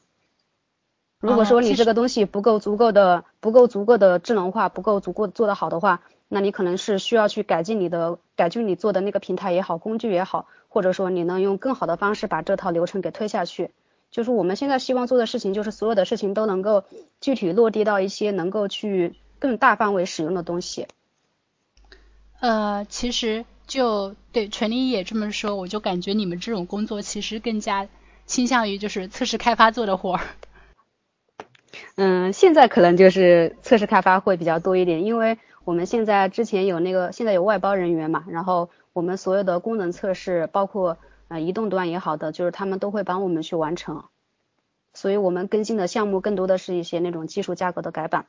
[1.20, 6.00] 如果说你这个东西不够足够的、不够足够的智能化，不够足够做得好的话。
[6.32, 13.72] 那你可能是需要去改进你的，改进你做的那个平台也好，工具也好，或者说你能用更好的方式把这套流程给推下去。
[14.12, 16.84] 就是我们现在希望做的事情，就是所有的事情都能够
[17.20, 20.86] 具体落地到一些能够去更大范围使用的东西。
[22.38, 27.88] 呃，其实就对陈林也这么说，我就感觉你们这种工作其实更加
[28.26, 30.20] 倾向于就是测试开发做的活儿。
[31.96, 35.36] 嗯，现在可能就是测试开发会比较多一点，因为。
[35.64, 44.04] 我们现在之前有那个，现在有外包人员嘛，然后我们所有的功能测试，包括呃移动端也好的，就是他们都会帮我们去完成，
[44.94, 48.26] 所以我们更新的项目更多的是一些那种技术架构的改版。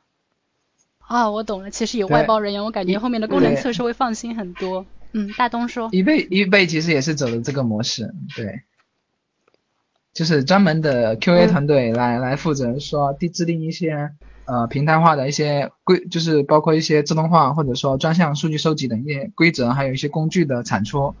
[0.98, 4.86] 啊，我懂了，其实有外包人员，我感觉后面的功能测试会放心很多。
[5.12, 5.88] 嗯，大东说。
[5.92, 8.62] 易贝易贝其实也是走的这个模式，对，
[10.12, 14.12] 就是专门的 QA 团队来来负责说定制定一些。
[14.44, 21.14] 呃，平台化的一些规，就是包括一些自动化或者说专项数据收集等一些规则，还有一些工具的产出，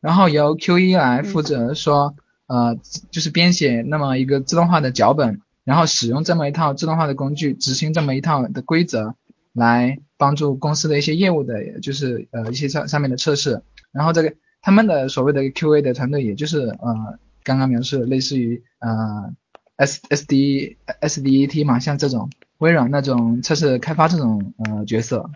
[0.00, 2.14] 然后由 QE 来负责说，
[2.46, 2.78] 呃，
[3.10, 9.14] 就是编写那么一个自动化的脚本，然后使用这么一套自动化的工具，执行这么一套的规则，
[9.54, 19.32] 来帮助公司的一些业务的，就是呃一些上上面的测试，然后这个他们的所谓的 QA 的团队，也就是呃刚刚描述类似于呃
[19.76, 22.28] S S D S D E T 嘛，像这种。
[22.58, 25.30] 微软那种测试开发这种呃角色，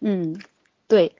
[0.00, 0.38] 嗯，
[0.86, 1.16] 对，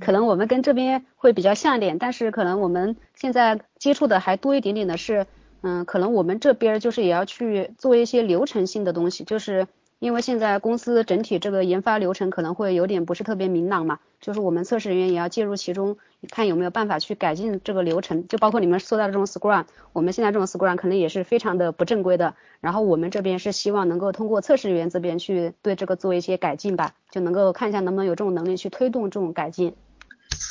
[0.00, 5.26] 可能我们跟这边会比较像一点，但是可能我们现在接触的还多一点点的是，
[5.62, 9.66] 嗯，可能我们这边就是也要去做一些流程性的东西，就是。
[10.00, 15.98] 因为现在公司整体这个研发流程可能会有点不是特别明朗嘛，就是我们测试人员也要介入其中，
[16.30, 18.26] 看有没有办法去改进这个流程。
[18.26, 22.34] 就包括你们说到的这种 Scrum，我们现在这种 Scrum 可能也是非常的不正规的。
[22.62, 29.74] 然后我们这边是希望能够通过测试人员这边去对这个做一些改进吧，就能够看一下能不能有这种能力去推动这种改进。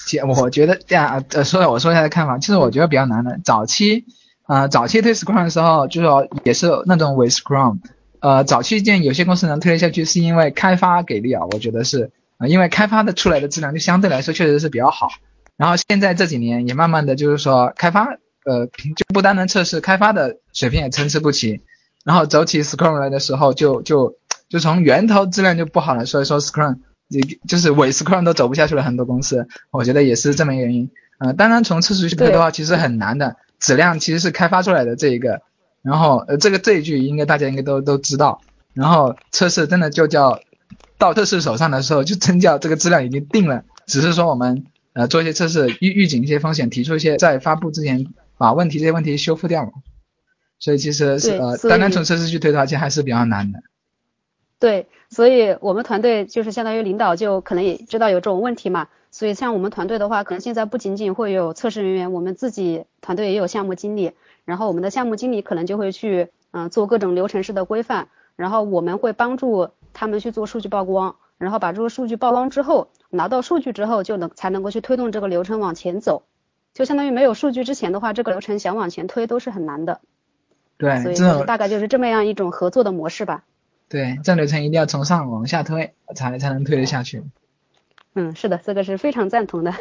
[0.07, 3.39] 姐，我觉得这样，呃，说我说一下的看法，其实我觉得比较难的。
[3.43, 4.05] 早期，
[4.45, 7.79] 呃，早期推 Scrum 的时候，就是说也是那种伪 Scrum。
[8.19, 15.10] 呃早期见有些公司能推下去，是因为开发给力啊，我觉得是啊，因为开发的出来的质量就相对来说确实是比较好。
[15.58, 18.05] 然后现在这几年也慢慢的就是说开发
[18.45, 21.62] 呃就不单单测试开发的水平也参差不齐，
[22.05, 24.15] 然后走起 Scrum 来的时候就就
[24.47, 26.77] 就从源头质量就不好了，所以说 Scrum
[27.10, 30.89] 也就是伪 Scrum 都走不下去了，很多公司我觉得也是这么一个原因。
[31.17, 35.41] 呃，当然从测试去推的话，其实很难的，质量其实是开发出来的这一个，
[35.81, 38.41] 然后呃这个这一句应该大家应该都都知道，
[38.73, 40.39] 然后测试真的就叫
[40.97, 49.71] 到测试手上的时候就真叫这个质量已经定了，只是说我们呃做一些测试预预警一些风险，提出一些在发布之前把问题这些问题修复掉嘛，
[50.59, 53.59] 所以其实是呃单单从测试去推的话，其实还是比较难的。
[54.59, 58.89] 对，所以我们团队就是相当于领导就可能也知道有这种问题嘛。
[59.11, 64.11] 所以像我们团队的话，可能现在不仅仅会有测试人员，我们自己团队也有项目经理，
[64.49, 76.23] 然后我们的项目经理可能就会去嗯做各种流程式的规范，然后我们会帮助他们去做数据曝光，然后把这个数据曝光之后，拿到数据之后就能才能够去推动这个流程往前走，
[76.73, 80.01] 就相当于没有数据之前的话，这个流程想往前推都是很难的。
[80.79, 83.43] 对，所以大概就是这么样一种合作的模式吧。
[83.88, 87.21] 对，这流程一定要从上往下推，才才能推得下去。
[88.15, 89.75] 嗯，是的，这个是非常赞同的。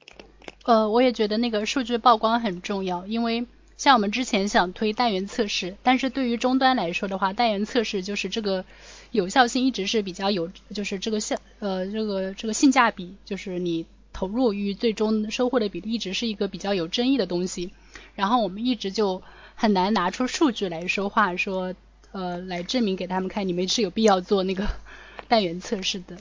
[0.64, 3.46] 呃，我也觉得那个数据曝光很重要，因为
[3.76, 8.64] 像我们之前想推单元测试，但是对于终端来说的话，单元测试就是这个
[9.10, 13.84] 有效性一直是比较有，就是这个效呃这个这个性价比，就是你
[14.14, 17.70] 投入与最终收获的比例一直是一个比较有争议的东西。
[18.14, 19.22] 然后我们一直就
[19.54, 21.74] 很难拿出数据来说话，说
[22.12, 24.66] 呃来证明给他们看，你们是有必要做那个
[25.28, 26.16] 单元测试的。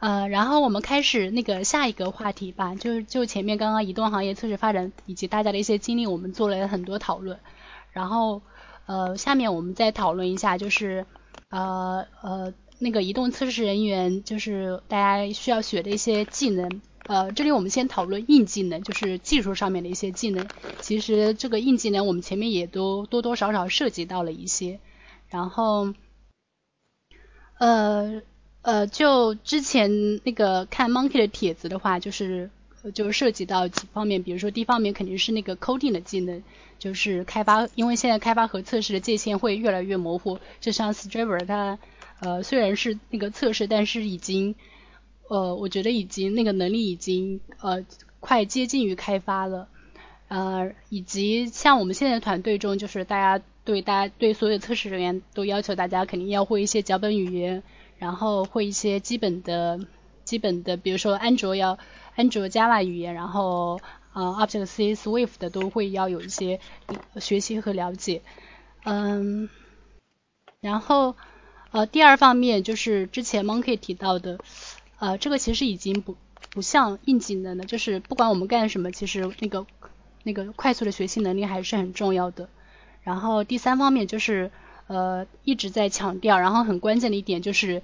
[0.00, 7.38] 呃，然后我们开始那个下一个话题吧，就是就前面刚刚移动行业测试发展以及大家的一些经历，我们做了很多讨论。
[7.92, 8.40] 然后
[8.86, 11.04] 呃，下面我们再讨论一下，就是
[11.50, 16.80] 呃呃那个移动测试人员，就是大家需要学的一些技能。
[17.06, 20.48] 呃，这里我们先讨论硬技能，就是技术上面的一些技能。
[20.80, 24.80] 其实这个硬技能我们前面也都多多少少涉及到了一些。
[25.28, 25.92] 然后
[27.58, 28.22] 呃。
[28.62, 32.50] 呃，就之前那个看 Monkey 的帖子的话，就是
[32.94, 36.42] 就涉及到几方面，比如说第一方面肯定是那个 coding 的技能，
[36.78, 40.38] 就是开发，因为现在开发和测试的界限会越来越模糊。
[40.60, 41.78] 就像 Striver 它
[42.20, 44.54] 呃虽然是那个测试，但是已经
[45.28, 47.84] 呃我觉得已经那个能力已经呃
[48.20, 49.68] 快接近于开发了。
[50.28, 57.62] 呃，以及像我们现在团队中，就是大家对大家对所有测试人员都要求大家肯定要会一些脚本语言。
[58.00, 59.78] 然后会一些基本的、
[60.24, 61.78] 基本的，比如说安卓要
[62.16, 63.78] 安卓 Java 语言，然后
[64.14, 66.60] 呃 Object C、Swift 的都会要有一些
[67.20, 68.22] 学习和了解。
[68.84, 69.50] 嗯，
[70.60, 71.14] 然后
[71.72, 74.38] 呃第二方面就是之前 Monkey 提到的，
[74.98, 76.16] 呃这个其实已经不
[76.52, 79.66] 不像硬技能了，就是不管我们干什么，其实那个
[80.22, 82.48] 那个快速的学习能力还是很重要的。
[83.02, 84.50] 然后第三方面就是。
[84.90, 87.80] 呃，一直在强调，然后很关键的一点就是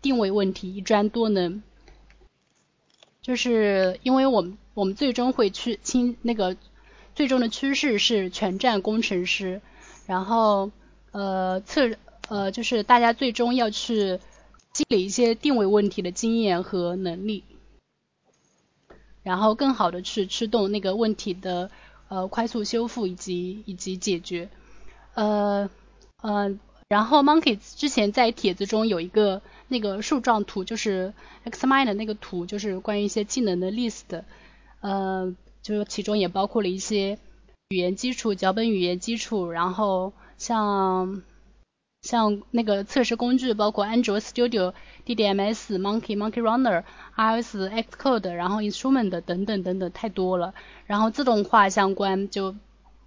[0.00, 1.64] 定位问题，一专多能，
[3.20, 6.56] 就是因为我们我们最终会去倾那个
[7.16, 9.62] 最终的趋势是全站工程师，
[10.06, 10.70] 然后
[11.10, 11.96] 呃测
[12.28, 14.20] 呃就是大家最终要去
[14.72, 17.42] 积累一些定位问题的经验和能力，
[19.24, 21.72] 然后更好的去驱动那个问题的
[22.06, 24.48] 呃快速修复以及以及解决，
[25.14, 25.68] 呃。
[26.24, 26.58] 呃，
[26.88, 31.12] 然后 Monkey 之前在帖子中有一个那个树状图，就是
[31.44, 34.22] Xmind 的那个图，就是关于一些技能的 list，
[34.80, 37.18] 呃，就是其中也包括了一些
[37.68, 41.20] 语言基础、脚本语言基础，然后像
[42.00, 44.72] 像那个测试工具，包括安卓 Studio、
[45.04, 46.84] DDMS、Monkey、Monkey Runner、
[47.18, 50.54] iOS Xcode，然后 Instrument 等等等等，太多了。
[50.86, 52.54] 然后自动化相关就。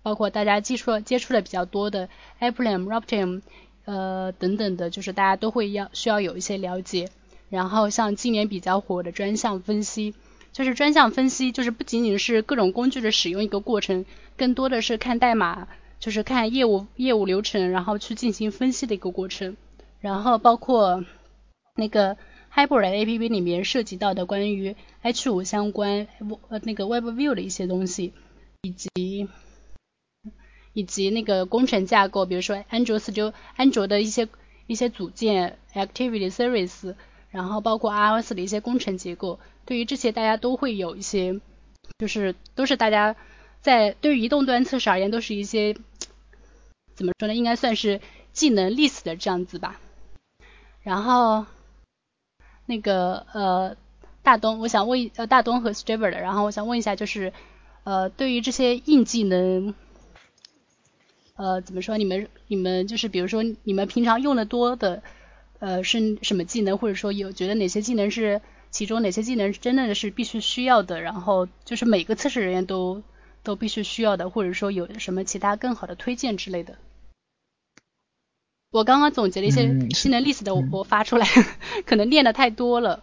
[0.07, 2.07] 包括大家接触接触的比较多的
[2.39, 3.41] Appium、Raptium，
[3.83, 7.09] 呃等等的，就是大家都会要需要有一些了解。
[7.49, 10.15] 然后像今年比较火的专项分析，
[10.53, 14.05] 就是专项分析，就是不仅仅是各种工具的使用一个过程，
[14.37, 15.67] 更多的是看代码，
[15.99, 19.57] 就是看业务业务流程，然后去进行分析的一个过程。
[19.99, 21.03] 然后包括
[21.75, 22.15] 那个
[22.55, 24.73] Hybrid APP 里面涉及到的关于
[25.03, 26.07] H5 相关
[26.47, 28.13] 呃那个 Web View 的一些东西，
[28.61, 29.27] 以及。
[30.77, 34.27] 以及那个工程架构，比如说安卓 Studio，安卓的一些
[34.67, 36.93] 一些组件，Activity Service，
[37.31, 41.41] 然后包括 iOS 的一些工程结构，对于这些大家都会有一些，
[41.97, 43.15] 就是都是大家
[43.59, 45.75] 在对于移动端测试而言都是一些
[46.93, 47.33] 怎么说呢？
[47.33, 47.99] 应该算是
[48.31, 49.81] 技能 list 的这样子吧。
[50.83, 51.47] 然后
[52.67, 53.75] 那个呃
[54.21, 57.33] 大东，我想问呃大东和 Striver 的，然后我想问一下，就是
[57.83, 59.73] 呃对于这些硬技能，
[61.37, 61.97] 呃怎么说？
[61.97, 65.01] 你们你们就是比如说你们平常用的多的
[65.59, 70.99] 呃是什么技能，或者说有觉得哪些技能是其中哪些技能真的是必须需要的？
[71.01, 73.01] 然后就是每个测试人员都
[73.43, 76.75] 都必须需要的，或者说有什么其他更好的推荐之类的？
[78.69, 81.25] 我刚刚总结了一些技能 list 的，我发出来，
[81.85, 83.01] 可能练的太多了。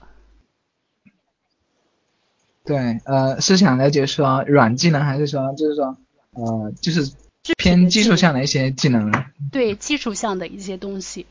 [2.64, 5.96] 对，呃，是想了解说软技能，还是说就是说，
[6.32, 7.12] 呃，就是
[7.58, 9.12] 偏技术项的一些技能？
[9.52, 11.26] 对，基础项的一些东西。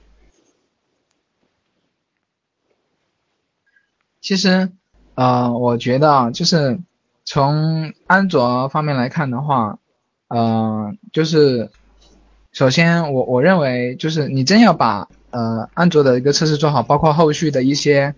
[4.22, 4.72] 其实，
[5.16, 6.80] 呃，我觉得就是
[7.26, 9.80] 从安卓方面来看的话，
[10.28, 11.72] 呃，就是。
[12.56, 18.14] 首先，我我认为就是你真要把呃安卓的一个测试做好，包括后续的一些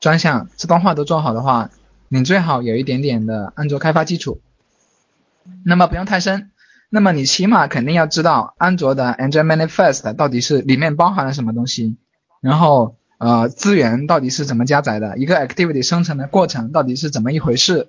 [0.00, 1.68] 专项自动化都做好的话，
[2.08, 4.40] 你最好有一点点的安卓开发基础。
[5.66, 6.50] 那么不用太深，
[6.94, 11.96] 那么你起码肯定要知道安卓的 Android Manifest 到底是里面包含了什么东西，
[12.40, 17.88] 然后呃资源到底是怎么加载的，一个 Activity 生成的过程到底是怎么一回事，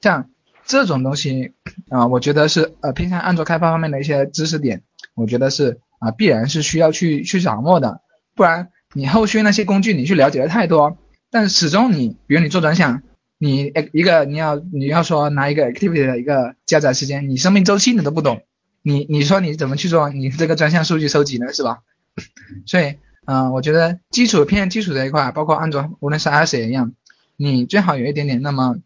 [0.00, 0.30] 像
[0.64, 1.52] 这种东西
[1.90, 4.80] 啊，我觉得是呃偏向安卓开发方面的一些知识点。
[5.14, 8.00] 我觉得是啊，必然是需要去去掌握的，
[8.34, 10.96] 不然你后续那些工具你去了解的太多，
[11.30, 13.02] 但始终你，比如你做专项，
[13.38, 18.42] 你一个你要你要说拿一个 activity 的一个加载时间，你生命周期你都不懂，
[18.82, 21.80] 你你说你怎么去做你这个专项数据收集呢，是吧？
[22.66, 22.94] 所以
[23.26, 26.92] 嗯，我觉得基础偏基础这一块，包括安卓无论是 iOS 也一样，
[27.36, 28.76] 你最好有一点点，那么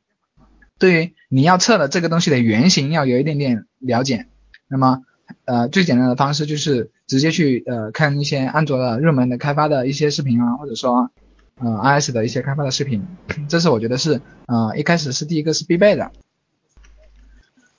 [0.79, 4.27] 对于你要测的这个东西的原型要有一点点了解，
[4.69, 5.03] 那么。
[5.45, 11.13] 呃，最简单的方式就是直接去呃看一些安卓的入门的开发的一些视频啊，或者说
[11.61, 13.07] 呃 iOS 的一些开发的视频，
[13.49, 16.11] 这是我觉得是呃一开始是第一个是必备的。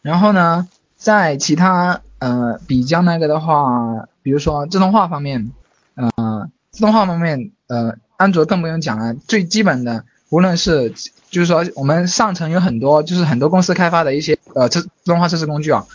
[0.01, 5.51] 然后呢，在其他呃比较那个的话，比如说自动化方面，
[5.95, 10.93] 呃自动化方面呃安卓更不用讲了，最基本的无论是
[11.29, 15.85] 就是说我们上层有很多就是很多公司开发的一些呃自自动化测试工具啊。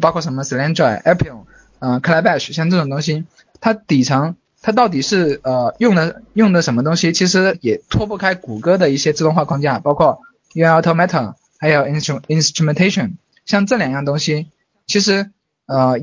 [0.00, 1.44] 包括什么 Selenium、Appium，
[1.78, 3.24] 嗯，Calabash，像这种东西，
[3.60, 7.12] 它底层它到底是呃用的用的什么东西？
[7.12, 10.20] 其实也脱不开谷歌的一些自动化框架，包括
[10.54, 13.12] UI Automata，还有 instrument Instrumentation，
[13.44, 14.48] 像这两样东西，
[14.86, 15.30] 其实
[15.66, 16.00] 呃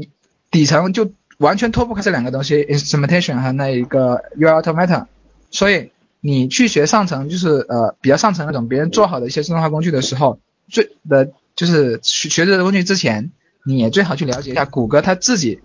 [0.50, 5.08] 底层就完全脱不开这两个东西，Instrumentation 和那一个 UI Automata。
[5.52, 5.92] 所以
[6.22, 10.40] 你去学上层，就是呃比较上层那种别人做好的一些自动化工具的时候，
[10.70, 13.32] 最的就是学学这个工具之前。
[13.66, 15.62] 你也最好去了解一下谷歌它自己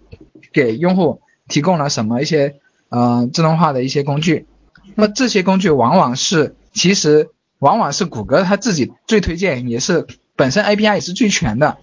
[0.53, 2.55] 给用户提供了什么一些
[2.89, 4.47] 呃自动化的一些工具，
[4.95, 11.79] 那么这些工具往往是其实往往是谷歌它自己最推荐，也是本身 API 也是最全的。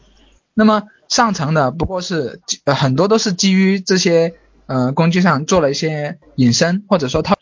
[0.53, 4.33] 那么上层的不过是呃很多都是基于这些
[4.65, 7.35] 呃工具上做了一些引申，或者说套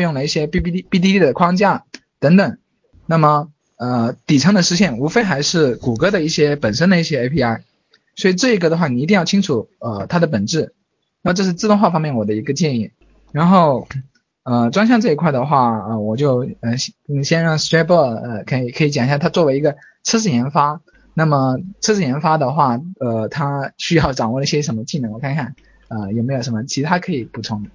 [0.00, 1.84] 用了一些 BBD BDD 的框架
[2.20, 2.58] 等等。
[3.06, 7.62] 那么呃底层的实现无非还是谷歌的一些本身的一些 API。
[8.14, 10.74] 所以这个的话，你一定要清楚呃它的本质。
[11.22, 12.90] 那这是自动化方面我的一个建议。
[13.32, 13.88] 然后
[14.42, 16.72] 呃专项这一块的话，呃我就呃
[17.06, 20.80] 你先让 Striper 呃可以可以讲一下，它作为一个测试研发，
[21.14, 25.12] 那么测试研发的话，呃它需要掌握一些什么技能？
[25.12, 25.54] 我看看
[25.88, 27.70] 呃有没有什么其他可以补充的。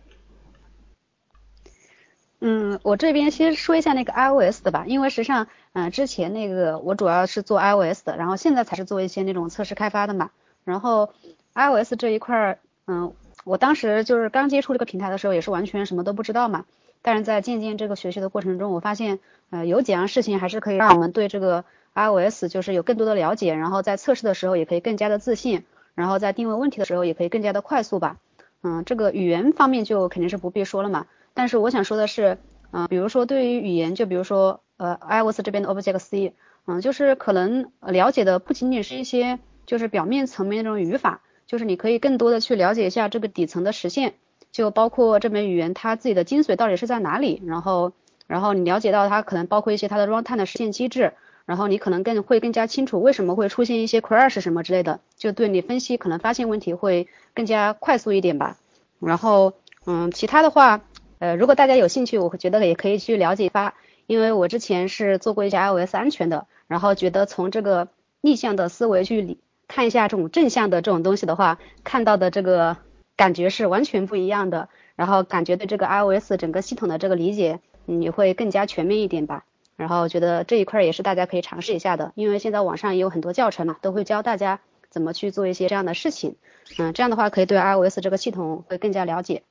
[2.40, 10.30] 嗯，我这边先说一下那个 iOS 的吧，因为实际上，嗯，之前那个我主要是做 iOS 的，然后现在才是做一些那种测试开发的嘛。
[10.64, 11.10] 然后
[11.56, 13.12] iOS 这一块儿，嗯，
[13.48, 16.66] 我当时就是刚接触这个平台的时候，也是完全什么都不知道嘛。
[17.02, 19.20] 但是在渐渐这个学习的过程中，我发现，
[19.52, 21.64] 呃，有几样事情还是可以让我们对这个
[21.96, 25.64] iOS 就是有更多的了解，然后在测试的时候也可以更加的自信，
[25.96, 28.18] 然后在定位问题的时候也可以更加的快速吧。
[28.64, 31.06] 嗯，这个语言方面就肯定是不必说了嘛。
[31.34, 32.38] 但是我想说的是，
[32.72, 36.34] 嗯，比如说对于语言，就比如说呃，iOS 这边的 Object C，
[36.66, 44.14] 嗯，就是可能了解的不仅仅是一些就是表面层面那种语法，就是你可以更多的去了解一下这个底层的实现，
[44.52, 47.94] 就包括这门语言它自己的精髓到底是在哪里，然后
[48.28, 51.14] 然后你了解到它可能包括一些它的 runtime 的实现机制，
[51.46, 58.58] 然后你可能更会更加清楚为什么会出现一些 crash 什么之类的，就对你分析可能发现问题会更加快速一点吧。
[59.00, 59.54] 然后
[59.86, 60.82] 嗯，其他的话。
[61.20, 63.74] 呃，如果大家有兴趣，我觉得也可以去了解一下，
[64.06, 67.88] 因为我之前是做过一家 iOS 安全的，然后觉得从这个
[68.22, 72.78] 逆向的思维去理看一下这种正向的这种东西的话，看到的这个
[73.16, 79.44] 感觉是完全不一样的，然后感觉对这个 iOS 整个系统的这个理解，你会更加全面一点吧。
[79.76, 84.60] 然后觉得这一块也是大家可以尝试一下的，因为现在网上也有很多教程嘛，都会教大家
[84.90, 86.36] 怎么去做一些这样的事情。
[86.80, 89.44] 嗯，这样的话可以对 iOS 这个系统会更加了解。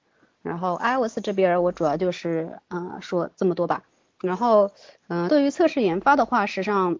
[0.43, 3.85] 然后 iOS 这边我主要就是嗯说这么多吧。
[4.21, 4.71] 然后
[5.09, 6.99] 嗯，对于测试研发的话，实际上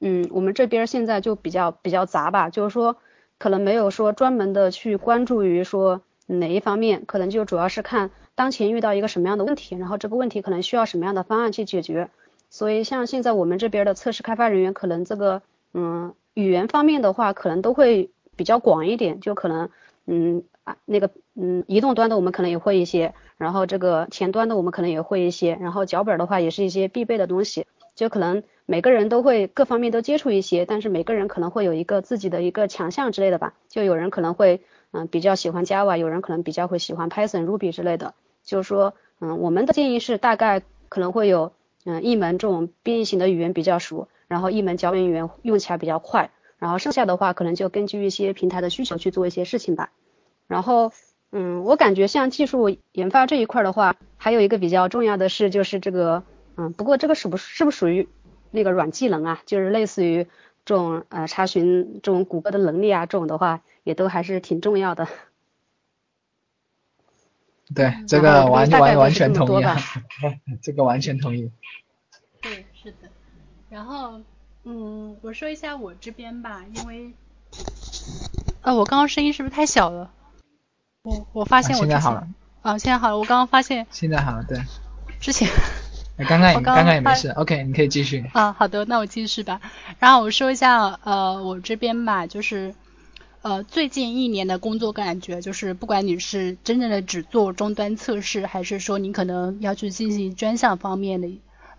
[0.00, 2.96] 嗯我们这边现在就比较比较杂吧，就是说
[3.38, 12.10] 可能没有说专门的去关注于说哪一方面，可能就主要是看当前遇到一个什么样的问题，然后这个问题可能需要什么样的方案去解决。
[12.50, 15.42] 所以像现在我们这边的测试开发人员，可能这个
[15.74, 19.70] 嗯语言方面的话，可能都会比较广一点，就可能
[20.06, 27.66] 嗯啊那个嗯移动端的我们可能也会一些，然后这个前端的我们可能也会一些，然后脚本的话也是一些必备的东西，
[27.96, 41.52] 就可能每个人都会各方面都接触一些，但是每个人可能会有一个自己的一个强项之类的吧，就有人可能会嗯比较喜欢 Java，有人可能比较会喜欢 Python、Ruby 之类的，就是说嗯我们的建议是大概可能会有。
[41.88, 49.92] 嗯，一门这种编译型的语言比较熟，然后一门脚本语言用起来比较快，然后剩下的话可能就根据一些平台的需求去做一些事情吧。
[50.48, 50.90] 然后，
[51.30, 56.24] 嗯，我感觉像技术研发这一块的话，还有一个比较重要的是就是这个，
[56.56, 58.08] 嗯，不过这个属不是不属于
[58.50, 60.24] 那个软技能啊，就是类似于
[60.64, 65.06] 这种呃查询这种谷歌的能力啊，这种的话也都还是挺重要的。
[67.74, 69.64] 对，这个完完完全同意，
[70.62, 71.50] 这个完全同意。
[72.40, 73.08] 对，是的。
[73.68, 74.20] 然后，
[74.62, 77.12] 嗯，我说一下我这边吧，因为，
[78.62, 80.12] 呃，我刚刚声音是不是太小了？
[81.02, 82.28] 我我发现我现在好了。
[82.62, 83.18] 啊，现在好了。
[83.18, 83.86] 我刚刚发现。
[83.90, 84.60] 现在好了，对。
[85.18, 85.48] 之前。
[86.24, 88.24] 刚刚刚刚也没事，OK，你可以继续。
[88.32, 89.60] 啊，好的，那我继续吧。
[89.98, 92.74] 然后我说一下，呃，我这边吧，就是。
[93.42, 101.28] 呃，最近一年的工作感觉就是，不管你是真正的只做终端测试，还是说你可能要去进行专项方面的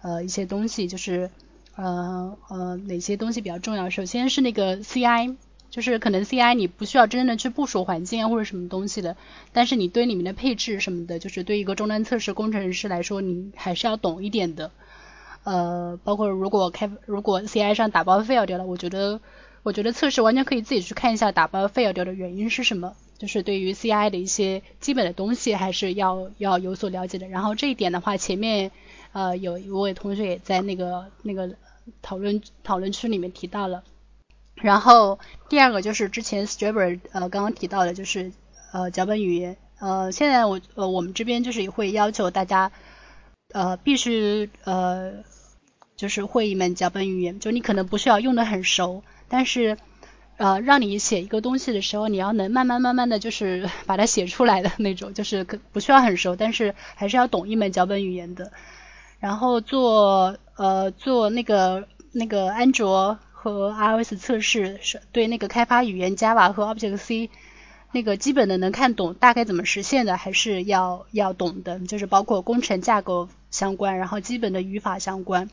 [0.01, 1.29] 呃一些东西，就是
[1.75, 3.89] 呃呃哪些东西比较重要？
[3.89, 5.35] 首先是那个 CI，
[5.69, 9.15] 就是可能 CI 你不需要真正的去部署环境啊或者什么东西的，
[9.53, 14.71] 但是你对里面的配置什么的，就是对一个终端测试工程师来说，你还是要懂一点的。
[15.43, 19.19] 呃，包括如果开如果 CI 上打包 fail 掉了，我觉得。
[19.63, 27.27] 我觉得测试完全可以自己去看一下打包 fail 掉的原因是什么，就是对于 CI 的一些基本的东西还是要要有所了解的。
[27.27, 28.71] 然后这一点的话，前面
[29.11, 31.53] 呃有一位同学也在那个那个
[32.01, 33.83] 讨论讨论区里面提到了。
[34.61, 38.31] 然后第二个就是之前 s t r a b e r 呃刚刚提到的，就是
[38.71, 42.71] 呃脚本语言，呃现在我呃我们这边就是也会要求大家
[43.53, 45.13] 呃必须呃
[45.95, 49.03] 就是会一门脚本语言，就你可能不需要用的很熟。
[49.29, 49.77] 但是，
[50.37, 58.51] 呃，让你写一个东西的时候，你要能慢慢慢慢的就是 把它写出来的那种，就是可不需要很熟，但是还是要懂一门脚本语言的。
[59.19, 63.17] 然后做呃做那个那个安卓
[63.53, 67.29] 和 iOS 测试，是对那个开发语言 Java 和 Object C
[67.93, 75.49] 那个基本的能看懂，大概怎么实现的还是要要懂的，就是包括工程架构相关，然后基本的语法相关。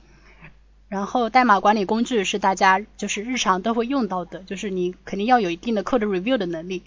[0.88, 6.82] 然后代码管理工具是大家就是日常都会用到的，就是你肯定要有一定的 code review 的能力，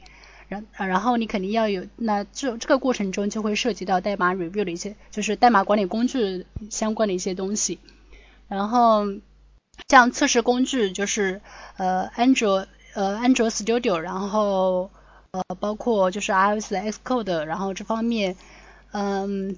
[0.50, 7.80] 然然后你肯定要有，那这这个过程中就会涉及到代码 review 的一些，就是代码管理工具相关的一些东西。
[8.50, 9.06] 然后
[9.90, 11.42] 像测试工具就是
[11.78, 14.90] 呃安卓呃安卓 Studio，然后
[15.32, 18.36] 呃包括就是 iOS 的 Xcode，然后这方面
[18.92, 19.58] 嗯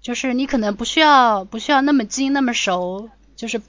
[0.00, 3.60] 就是你可能不需要不需要那么精那么熟，就是。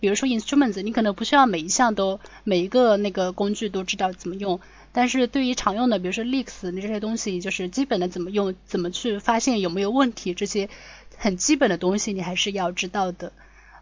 [0.00, 4.60] 比如说 instruments，你可能不需要每一项都每一个那个工具都知道怎么用，
[4.92, 10.68] 但是对于常用的，比如说 leaks 这些东西，就是基本的怎么用，怎么去发现有没有问题，这些
[11.16, 13.32] 很基本的东西你还是要知道的。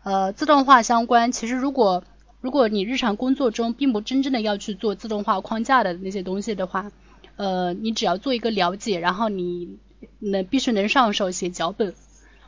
[0.02, 2.02] 呃，自动化相关，其实如果
[2.40, 6.90] 如果你日常工作中并不真正的要去做自动化框架的那些东西的话，
[7.36, 9.78] 呃，你只要做一个了解，然后你
[10.18, 11.94] 能必须能上手写脚本，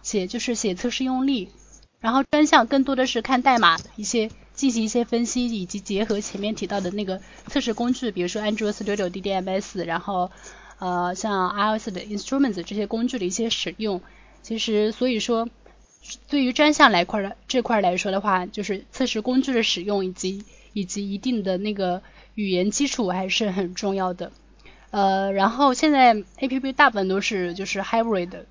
[0.02, 1.48] 写就是写测试用例。
[2.00, 10.30] 然后专项更多的是看代码一些进行一些分析，以及结合前面提到的那个测试工具，比如说 Android Studio DDMS，然后
[10.80, 14.02] 呃像 iOS 的 Instruments 这些工具的一些使用。
[14.42, 15.48] 其实所以说，
[16.28, 22.02] 对于专项来块的这块来说的话，就是测试工具的使用以及以及一定的那个
[22.34, 24.32] 语言基础还是很重要的。
[24.90, 28.44] 呃，然后现在 APP 大部分都是就是 Hybrid，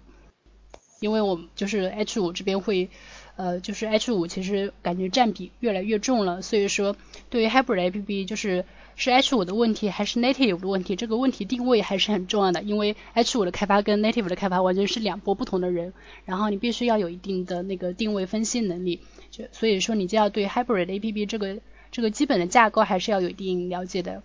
[0.99, 2.89] 因为我就是 H5 这边会。
[3.35, 6.95] 呃，就是 H 五其实感觉占比越来越重了，所以说
[7.31, 8.63] 对于 Hybrid APP 就是
[8.95, 15.93] 是 H 五的问题还是 Native 的问题，这个问题定位还是很重要的，因为 H 五的开发跟 Native 的开发完全是两拨不同的人，
[16.25, 18.99] 然后你必须要有一定的那个定位分析能力，
[19.31, 21.59] 就所以说你就要对 Hybrid APP 这个
[21.91, 24.21] 这个基本的架构还是要有一定了解的。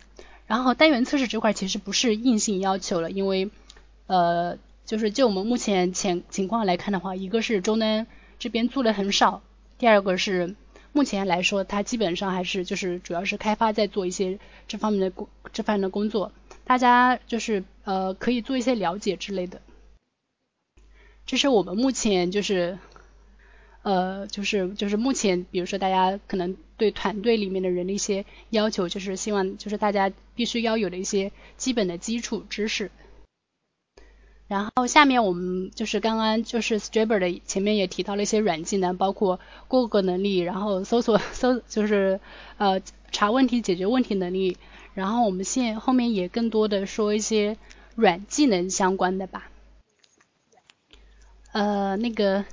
[0.47, 3.51] 然后单元测试这块其实不是硬性要求了，因为
[4.07, 8.07] 呃就是就我们目前前情况来看的话，一个是中端。
[8.39, 9.43] 这边做的很少。
[9.79, 10.55] 第二个是
[10.99, 16.33] 目前来说，它基本上还是就是主要是开发在做一些这方面的工这方面的工作。
[16.65, 19.61] 大家就是呃可以做一些了解之类的。
[21.25, 22.81] 这是我们目前就是
[23.83, 32.91] 呃就是就是目前比如说大家可能对团队里面的人的一些要求，就是希望就是大家必须要有的一些基本的基础知识。
[34.49, 39.39] 然后下面我们就是刚刚就是 s t r a b e r 的前面也提到了一些软技能，包括
[39.69, 42.19] 过个能力，然后搜索搜就是
[42.57, 42.81] 呃
[43.13, 44.57] 查问题解决问题能力。
[44.95, 47.57] 然后我们现后面也更多的说一些
[47.95, 49.51] 软技能相关的吧。
[51.53, 52.45] 呃，那个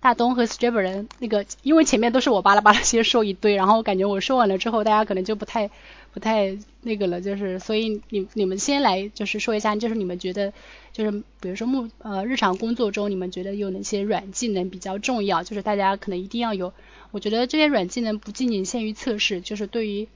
[0.00, 5.70] 大东和 s t r a b e r 的那个，因为前面都是我巴拉巴拉先说一堆，然后我感觉我说完了之后，大家可能就不太。
[6.12, 10.52] 不太那个了，就是所以你你们先来就是说一下，就是你们觉得
[10.92, 15.42] 就是比如说目呃日常工作中你们觉得有哪些软技能比较重要？
[15.42, 16.72] 就是大家可能一定要有。
[17.12, 20.08] 我觉得这些软技能不仅仅限于测试，就是对于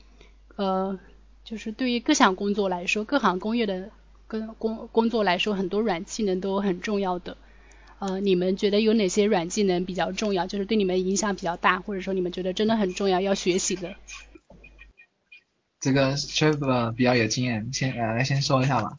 [0.57, 0.99] 呃
[1.45, 3.91] 就是对于各项工作来说，各行工业的
[4.27, 7.37] 跟工工作来说，很多软技能都很重要的。
[8.01, 10.47] 呃，你们觉得有哪些软技能比较重要？
[10.47, 13.95] 就是对你们影响比较大，或者说你们觉得真的很重要要学习的？
[15.85, 18.97] 这个 Trevor 比较有经验，先呃来先说一下吧。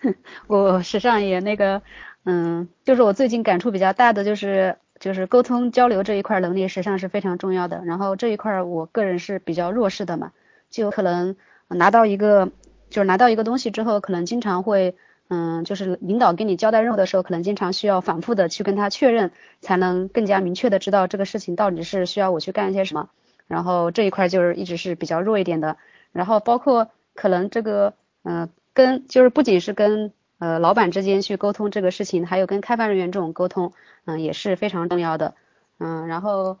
[0.48, 1.82] 我实际上也那个，
[2.24, 7.84] 嗯，就是我最近感触比较大的就是就是沟通交流这一块能力实际上是非常重要的。
[7.84, 10.32] 然后这一块我个人是比较弱势的嘛，
[10.70, 11.36] 就可能
[11.68, 12.50] 拿到一个
[12.88, 14.96] 就是拿到一个东西之后，可能经常会
[15.28, 23.10] 嗯就是领导给你交代任务的时候，可能经常需要反复的去跟他确认，才能更加明确的知道这个事情到底是需要我去干一些什么。
[23.50, 25.76] 然后这一块就是一直是比较弱一点的，
[26.12, 33.72] 然后包括可能这个，嗯，跟就是不仅是跟呃老板之间去沟通这个事情，还有跟开发人员这种沟通，
[34.04, 35.34] 嗯，也是非常重要的，
[35.78, 36.58] 嗯，然后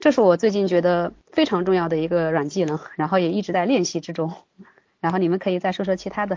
[0.00, 4.34] 这是我最近觉得非常重要的一个软技能，然后也一直在练习之中，
[5.00, 6.36] 然后你们可以再说说其他的。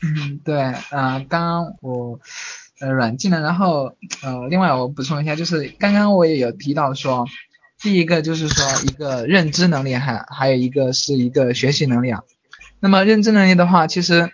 [0.00, 2.20] 嗯，对，嗯，刚刚我。
[2.84, 7.24] 呃，软技能，然后呃，另外我补充一下，就是刚刚我也有提到说，
[7.80, 12.20] 第一个就是说一个认知能力，还还有一个是一个学习能力啊。
[12.80, 14.30] 那么认知能力的话，其实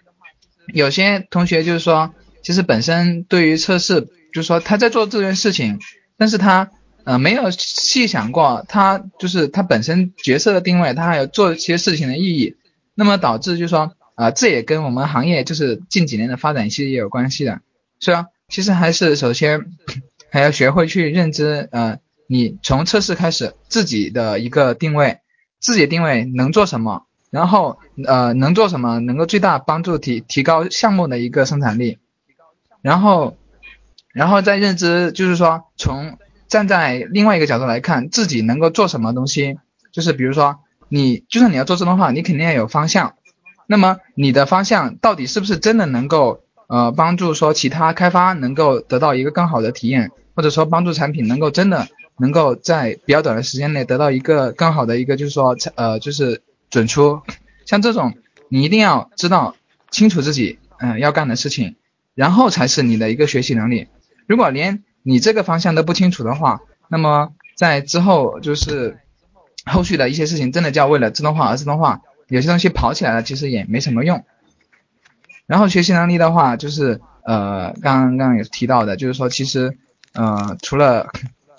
[0.74, 4.00] 有些同学就是说，其实本身对于测试，
[4.32, 5.78] 就是说他在做这件事情，
[6.16, 6.72] 但是他
[7.04, 12.56] 呃没有细想过，他就是他本身角色的定位，他还有做一些事情的意义，
[12.96, 17.60] 那么导致就是说啊，这也跟我们行业就是近几年的发展其实也有关系的。
[18.02, 19.66] 是啊，其实还是首先
[20.30, 25.20] 还要学会去认知，呃，你从测试开始自己的一个定位，
[25.60, 31.98] 自己定位能做什么，然后呃能做什么能够最大帮助提提高项目的一个生产力，
[32.82, 33.36] 然后
[34.12, 39.58] 然后再认知就是说从站在另外一个角度来看自己能够做什么东西，
[39.92, 43.14] 就是比如说你就算你要做自动化，你肯定要有方向，
[43.68, 46.42] 那么你的方向到底是不是真的能够？
[46.70, 57.22] 呃，帮助说其他开发能够得到一个更好的体验，或者说帮助产品能够真的能够在比较短的时间内得到一个更好的一个，就是说呃就是准出。
[57.66, 58.14] 像这种，
[58.48, 59.56] 你一定要知道
[59.90, 61.74] 清楚自己嗯要干的事情，
[62.14, 63.88] 然后才是你的一个学习能力。
[64.28, 68.98] 如果连你这个方向都不清楚的话，那么在之后就是
[69.64, 74.24] 后续的一些事情，真的叫为了自动化而自动化，有些东西跑起来了，其实也没什么用。
[75.50, 79.76] 然后学习能力的话，就是呃，刚刚也提到的，就是说其实
[80.12, 81.08] 呃，除了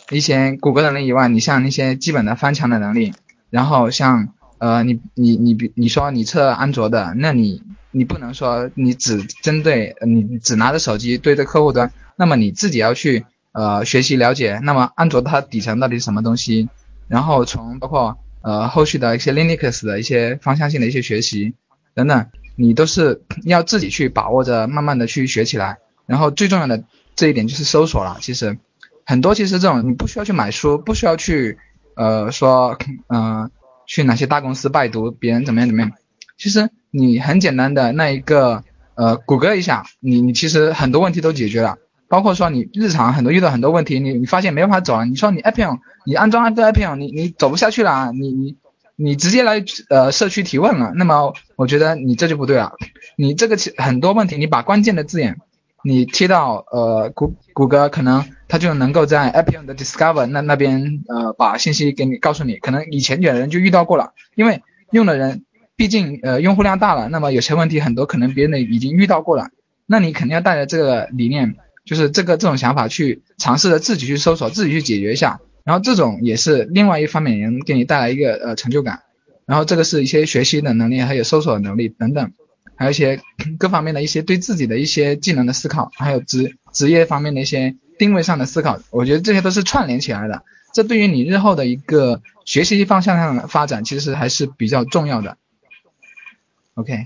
[0.10, 3.12] 一些谷歌能力以外，你像那些基本的翻墙的能力，
[3.50, 4.30] 然后像
[4.60, 7.62] 呃，你你你比你说你测安卓的，那你
[7.92, 16.70] 你不能说你只针对你只拿着手机对着客户端，那么你自己要去呃学习了解，那么安卓它底层到底是什么东西，
[17.10, 21.56] 然后从包括呃后续的一些 Linux 的一些方向性的一些学习
[21.94, 22.26] 等等。
[22.56, 25.78] 你都是 要自己去把握着，慢慢的去学起来。
[26.06, 26.84] 然后最重要的
[27.16, 28.18] 这一点就是搜索了。
[28.22, 28.58] 其实
[29.06, 31.58] 很多其实这种你不需要去买书，不需要去
[31.96, 32.78] 呃说
[33.08, 33.50] 嗯
[33.88, 35.92] 去哪些大公司拜读别人怎么样怎么样。
[36.38, 38.64] 其实你很简单的那一个
[38.96, 41.78] 呃谷歌一下，你你其实很多问题都解决了。
[42.10, 48.58] 包括说你日常很多遇到很多问题，你你发现没办法走了，你说你 App，你安装一个 App，你你走不下去了，你你
[49.02, 52.74] 你直接来呃社区提问了，那么我觉得你这就不对了，
[53.18, 55.38] 你这个很多问题，你把关键的字眼
[55.84, 65.46] 你贴到呃谷谷歌，可能它就能够在 Appium 的 Discover 那那边呃把信息给你告诉你，可能以前有人就遇到过了，因为用的人
[65.76, 69.50] 毕竟呃用户量大了，那么有些问题很多可能别人已经遇到过了，
[69.88, 71.56] 那你肯定要带着这个理念。
[71.84, 79.04] 就是这个这种想法去尝试着自己去搜索，自己去解决一下，然后这种也是另外一方面能给你带来一个呃成就感，
[79.46, 82.32] 然后这个是一些学习的能力，还有搜索能力等等，
[82.76, 83.20] 还有一些
[83.60, 90.44] 各方面的一些对自己的一些技能的思考，还有职职业方面的一些定位上的思考，我觉得这些都是串联起来的，
[90.74, 95.38] 这对于你日后的一个学习方向上的发展其实还是比较重要的。
[96.76, 97.06] OK。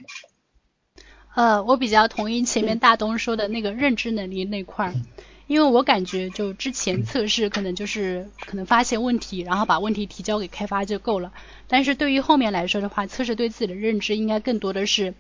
[1.34, 4.94] 呃，我比较同意前面大东说的那个认知能力那块儿，
[5.48, 11.32] 因为我感觉就之前测试可能就是可能发现问题，然后把问题提交给开发就够了。
[11.68, 15.14] 但是对于后面来说的话，测试对自己的认知应该更多的是，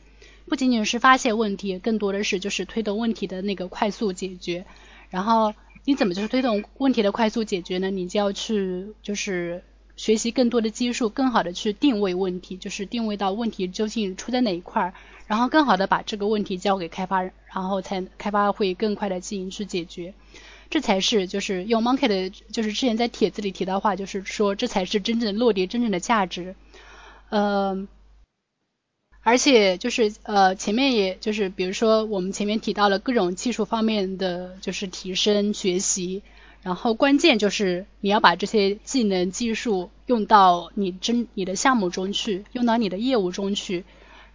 [0.48, 4.66] 不仅仅是发现问题，更多的是就是推动问题的那个快速解决。
[5.12, 5.54] 然后
[5.84, 7.92] 你怎么就是推动问题的快速解决呢？
[7.92, 9.64] 你就要去就是
[9.96, 14.94] 学习更多的技术，更好的去定位问题，就是定位到问题究竟出在哪一块儿。
[15.28, 20.14] 然后更好的把这个问题交给开发，然后才开发会更快的进行去解决，
[20.70, 26.56] 这才是就是用 Monkey 的，就是之前在帖子里提到话，就是说这才是真正的落地真正的价值，
[27.30, 27.88] 呃，
[29.24, 36.22] 而且就是呃前面也就是比如说我们前面提到了各种技术方面的就是提升学习，
[36.62, 43.86] 然后关键就是你要把这些技能技术用到你真你的项目中去，用到你的业务中去，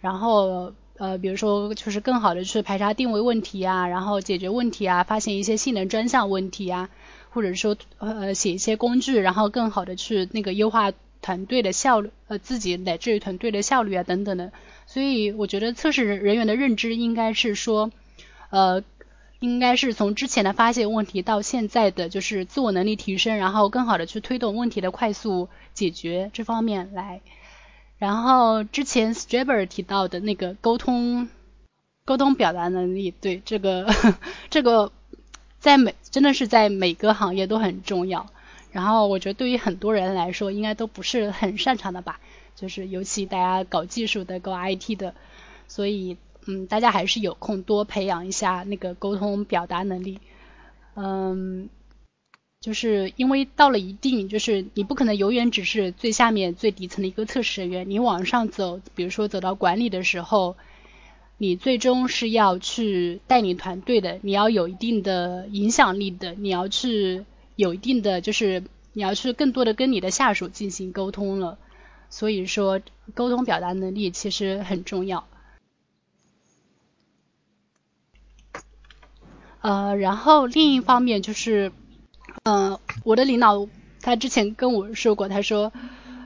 [0.01, 0.73] 然后。
[1.01, 6.91] 呃，比如说就是更好的去排查定位问题啊，然后解决问题啊，发现一些性能专项问题啊，
[7.31, 10.93] 或者说呃写一些工具，然后更好的去那个优化
[11.23, 14.51] 团队的效率，呃自己乃至于团队的效率啊等等的。
[14.85, 17.91] 所以我觉得测试人员的认知应该是说，
[18.51, 18.83] 呃，
[19.39, 27.21] 应该是从之前的发现问题到现在的就是自我能力提升，然后更好的去推动问题的快速解决这方面来。
[28.01, 31.29] 然后之前 Straber 提到的那个沟通、
[32.03, 33.87] 沟通表达能力，对这个
[34.49, 34.91] 这个
[35.59, 38.25] 在每真的是在每个行业都很重要。
[38.71, 42.19] 然后我觉得对于很多人来说，应该都不是很擅长的吧，
[42.55, 45.13] 就是尤其大家搞技术的、搞 IT 的，
[45.67, 50.19] 所以嗯，大家还是有空多培养一下那个沟通表达能力，
[50.95, 51.69] 嗯。
[52.61, 60.55] 就是因为到了一定，就是你不可能永远只是最下面最底层的一个测试人员，你往上走，比如说走到管理的时候，
[61.39, 71.57] 你最终是要去带领团队的，你要有一定的影响力的，你要去有一定的，就是你要去更多的跟你的下属进行沟通了，
[72.11, 72.79] 所以说
[73.15, 75.27] 沟通表达能力其实很重要。
[79.61, 81.71] 呃，然后另一方面就是。
[82.43, 83.67] 嗯，我的领导
[84.01, 85.71] 他之前跟我说过，他说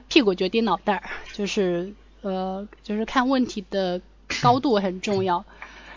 [0.08, 4.02] 屁股决定脑袋儿，就是呃就是看问题的
[4.42, 5.46] 高度很重要。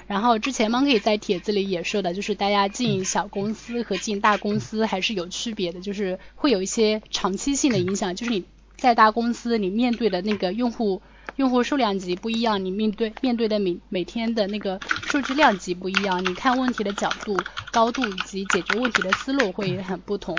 [0.06, 8.44] 然后之前 Monkey 在帖子里也说的，就是大家进小公司和进大公司还是有区别的，就是会有一些长期性的影响，就是你
[8.76, 11.02] 在大公司你面对的那个用户。
[11.36, 17.36] 用户数量级不一样，你面对面对的每每天的那个数据量级不一样，你看问题的角度、
[17.70, 20.36] 高度以及解决问题的思路会很不同。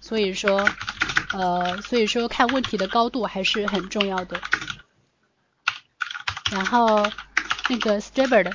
[0.00, 0.68] 所以说，
[1.32, 4.38] 呃，所以说看问题的高度还是很重要的。
[6.52, 7.02] 然后
[7.70, 8.52] 那个 s t r a b e r 的，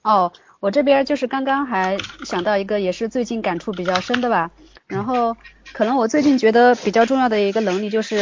[0.00, 4.50] 哦，我这边就是刚刚还想到一个，也是最近感触比较深的吧。
[4.86, 5.36] 然后
[5.74, 8.18] 可能我最近觉得比较重要的一个能力就是。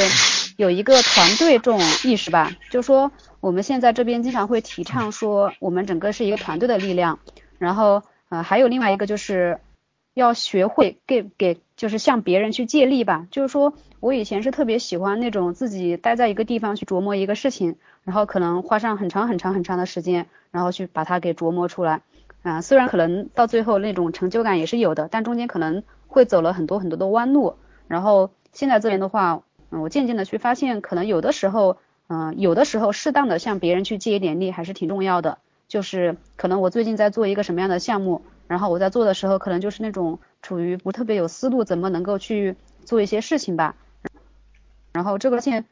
[0.56, 7.18] 有一个团队这种意识吧，就说我们现在这边经常会提倡说，我们整个是一个团队的力量。
[7.58, 9.60] 然后，呃，还有另外一个就是
[10.14, 13.26] 要学会给给，就是向别人去借力吧。
[13.30, 22.00] 就是说我以前是特别喜欢那种自己待在一个地方去琢磨一个事情，然后可能花上很长很长很长的时间，然后去把它给琢磨出来。
[22.42, 27.56] 啊，虽然可能到最后那种成就感也是有的，但中间可能会走了很多很多的弯路。
[27.88, 29.42] 然后现在这边的话。
[29.70, 35.38] 嗯，我渐渐的去发现，可能有的时候，嗯，有的时候适当的向别人去借一点力还是挺重要的。
[35.68, 42.54] 就是可能我最近在做一个什么样的项目，然后我在做的时候，可能就是那种处于不特别有思路，怎么能够去
[42.84, 43.74] 做一些事情吧。
[44.92, 45.64] 然后这个线，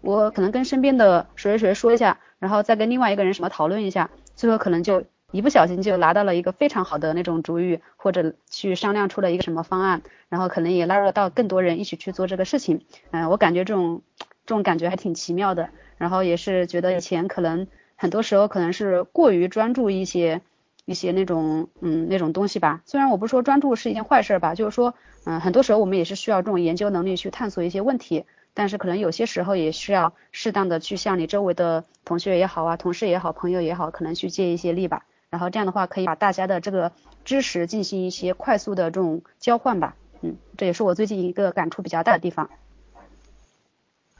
[0.00, 12.84] 我可能跟身边的谁谁谁说一下，然后再跟另外一个人什么讨论一下，最后可能就一不小心就拿到了一个非常好的那种主意，或者去商量出了一个什么方案，然后可能也拉入到更多人一起去做这个事情。
[13.10, 14.02] 嗯，我感觉这种
[14.46, 15.70] 这种感觉还挺奇妙的。
[15.96, 17.66] 然后也是觉得以前可能
[17.96, 20.42] 很多时候可能是过于专注一些
[20.84, 22.82] 一些那种嗯那种东西吧。
[22.84, 28.24] 虽然我不是说专注是一件坏事吧，就是说嗯很多时候我们也是需要这种研究能力去探索一些问题。
[28.54, 35.06] 但是可能有些时候也需要适当的去向你周围的同学也好啊，同事也好，朋友也好，可能去借一些力吧。
[35.32, 36.92] 然后这样的话可以把大家的这个
[37.24, 39.96] 知识进行一些快速的这种交换吧。
[40.20, 42.50] 嗯，这也是我最近一个感触比较大的地方。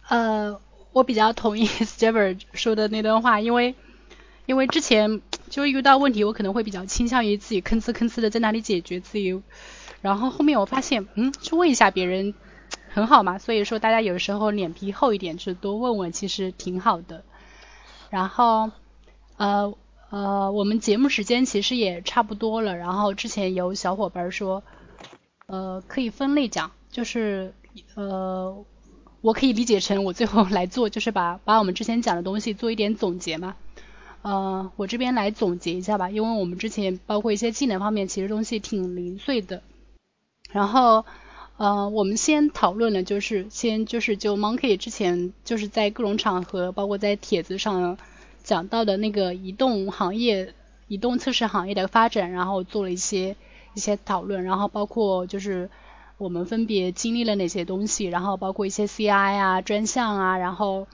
[0.09, 0.59] 呃，
[0.93, 3.75] 我比较同意 Stever 说的那段话，因为
[4.47, 9.43] 因为之前就遇到问题，我可能会比较倾向于自己吭哧吭哧的在那里解决自己，
[10.01, 12.35] 然后后面我发现，嗯，去问一下别人。
[12.95, 17.25] 很好嘛，所以说大家有时候脸皮厚一点，就多问问，其实挺好的。
[18.11, 18.71] 然后，
[19.39, 19.75] 呃
[20.13, 22.77] 呃，我们节目时间其实也差不多了。
[22.77, 24.63] 然后之前有小伙伴说，
[25.47, 27.55] 呃，可以分类讲，就是
[27.95, 28.63] 呃，
[29.23, 33.57] 我可以理解成我最后来做，就是把把我们之前讲的东西做一点总结嘛。
[34.21, 39.63] 呃，我这边来总结一下吧，因为我们之前包括一些技能方面，其实东西挺零碎的。
[40.53, 41.07] 然后。
[41.59, 47.99] 呃，我们先讨论的就是先就是就 Monkey 之前就是在各种场合，包括在帖子上
[48.45, 50.55] 讲到的那个移动行业、
[50.89, 53.37] 移动测试行业的发展，然后做了一些
[53.75, 55.71] 一些讨论，然后包括就是
[56.19, 60.87] 我们分别经历了哪些东西，然后包括一些 CI 啊、专项啊，然后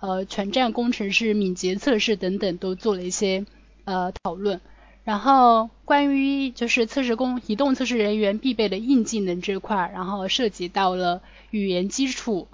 [0.00, 3.44] 呃全站工程师敏捷测试等等都做了一些
[3.84, 4.60] 呃讨论。
[5.04, 11.20] 然后关于就是测试工移动测试人员必备的硬技能这块，然后涉及到了
[11.50, 12.48] 语言基础，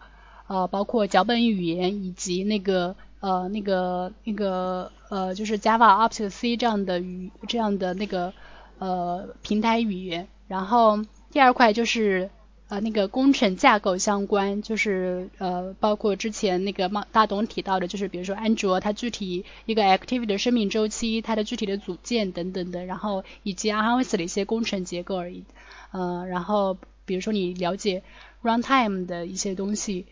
[0.48, 8.32] 呃，包括脚本语言以及那个呃那个那个呃就是 Java、Object C 这样的语这样的那个
[8.78, 10.26] 呃平台语言。
[10.48, 10.98] 然后
[11.30, 12.30] 第二块就是。
[12.70, 25.42] 呃，那个工程架构相关，就是呃，包括之前那个大大董提到的，就是比如说安卓它具体一个 activity 的生命周期，它的具体的组件等等的，然后以及 iOS 的一些工程结构而已。
[25.90, 28.04] 呃，然后比如说你了解
[28.40, 30.06] runtime 的一些东西，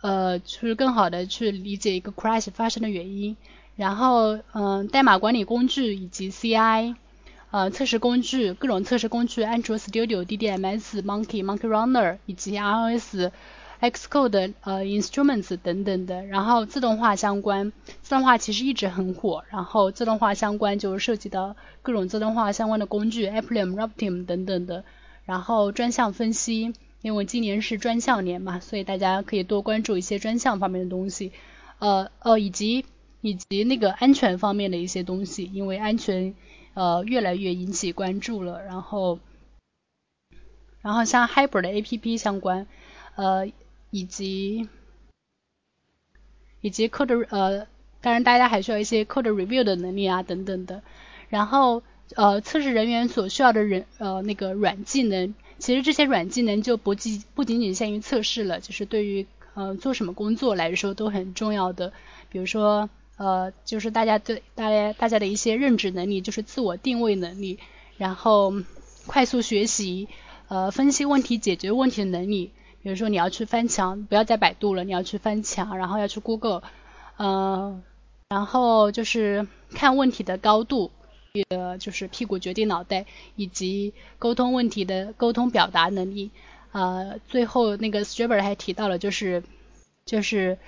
[0.00, 3.36] 呃，就是更好的去理解一个 crash 发生的原因。
[3.76, 6.94] 然后嗯，代码管理工具以及 CI。
[7.50, 13.30] 呃，测试工具，各种测试工具，安卓 Studio、DDMS、Monkey、Monkey Runner 以及 iOS、
[13.80, 16.26] Xcode、呃 Instruments 等等的。
[16.26, 17.72] 然后自动化相关，
[18.02, 19.44] 自动化其实一直很火。
[19.48, 24.84] 然后自动化相关就涉及到各种自动化相关的工具，Appium、Raptim 等等的。
[25.24, 31.32] 然后专项分析，因为今年是专项年嘛，所以大家可以多关注一些专项方面的东西。
[31.78, 32.84] 呃呃，以及
[33.20, 36.34] 以及那个安全方面的一些东西，因为安全。
[36.74, 38.62] 呃，越来越引起关注了。
[38.62, 39.18] 然后，
[40.80, 42.68] 然后像 Hybrid 的 APP 相关，
[43.16, 43.48] 呃，
[43.90, 44.68] 以及
[46.60, 47.66] 以及 Code 呃，
[48.00, 50.82] 当然大家还需要一些 Code Review 的能力啊，等等的。
[51.28, 51.82] 然后
[52.14, 61.92] 呃，测试人员所需要的人呃那个软技能，其实这些软技能就不仅不仅仅限于测试了，就是对于呃做什么工作来说都很重要的，
[62.30, 62.88] 比如说。
[63.20, 67.58] 呃，就是大家对大家大家的一些认知能力，就是自我定位能力，
[67.96, 68.54] 然后
[69.08, 70.06] 快速学习，
[70.46, 72.52] 呃，分析问题、解决问题的能力。
[72.80, 76.62] 比如说你要去翻墙，不要在百度了，你要去翻墙，然后要去 Google，
[77.16, 77.82] 呃，
[78.28, 80.92] 然后就是看问题的高度，
[81.48, 86.30] 呃，就是屁股决定脑袋，以及沟通问题的沟通表达能力。
[86.72, 89.42] 呃，最后那个 Straber 还提到了，就是
[90.04, 90.58] 就是。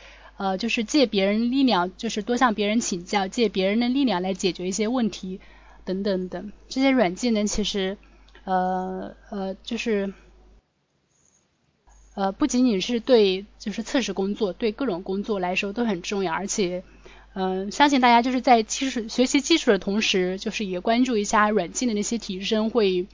[0.43, 5.39] 呃，就是借别人力量，就是多向别人请教，借别人的力量来解决一些问题，
[5.85, 7.99] 等等等这些软技能，其实，
[8.45, 10.15] 呃呃，就是
[12.15, 16.83] 呃不仅仅是对就是测试工作，对各种工作来说都很重要，而且，
[17.35, 23.07] 嗯，相信大家就是在基础学习技术的同时，就是也关注一下软件的那些提升，会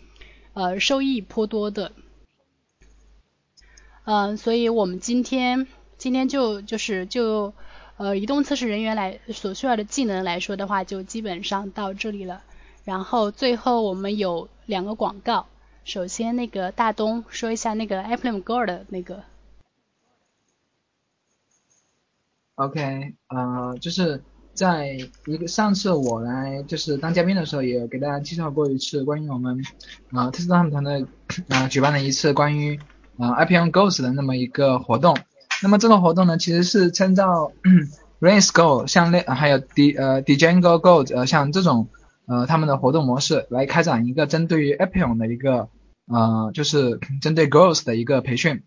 [0.54, 1.92] 呃收益颇多的。
[4.04, 5.66] 嗯，所以我们今天。
[5.98, 7.54] 今天就就是就
[7.96, 12.42] 呃移动测试人员来所需要的技能来说的话，就基本上到这里了。
[12.84, 15.46] 然后最后我们有两个广告，
[15.86, 19.24] 首先那个大东说一下那个 Appium Go 的那个。
[22.56, 24.22] OK，呃，就是
[24.54, 24.96] 在
[25.26, 29.62] 一个上次我来就是当嘉宾的时候，也给大家介绍过一次关于我们
[30.10, 31.04] 啊特斯拉团队
[31.50, 32.80] 啊举办了一次关于
[33.18, 35.18] 啊 Appium Go 的那么一个活动。
[35.62, 37.52] 那么这个活动呢，其实是参照
[38.20, 41.88] Rains Go，像那还有 D 呃 Django Go，呃像这种
[42.24, 45.68] 呃他们的活动模式来开展一个针对于 Appian 的一个
[46.06, 48.62] 呃就是针对 Girls 的一个培训。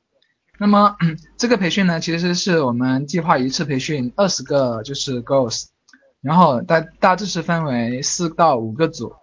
[0.59, 0.95] 那么
[1.37, 5.65] 这个培训呢，其实是我们计划一次培训二十个就是 Girls，
[6.21, 9.13] 然后大大致是分为四到五个组，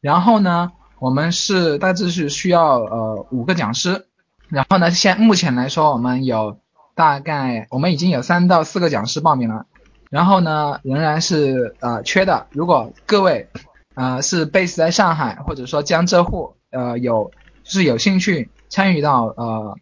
[0.00, 4.06] 然后呢我们是大致是需要呃五个讲师，
[4.48, 6.60] 然后呢现目前来说我们有。
[6.98, 9.66] 大概我们已经有三到四个讲师报名了，
[10.10, 12.48] 然后呢仍然是呃缺的。
[12.50, 13.48] 如果各位
[13.94, 17.30] 呃是 base 在上海或者说江浙沪呃有
[17.62, 19.78] 就是有兴趣参与到呃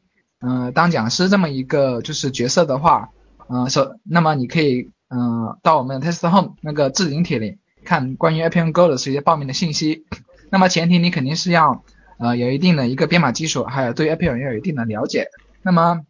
[0.47, 3.11] 嗯当讲师这么一个就是角色的话，
[3.49, 10.05] 嗯首那么你可以嗯到我们的 test home 那个置顶帖里看关于 Appian Go 的这些报名的信息。
[10.51, 11.83] 那么前提你肯定是要
[12.19, 15.29] 呃有一定的一个编码基础，还有对 Appian 要有一定的了解。
[15.63, 16.03] 那么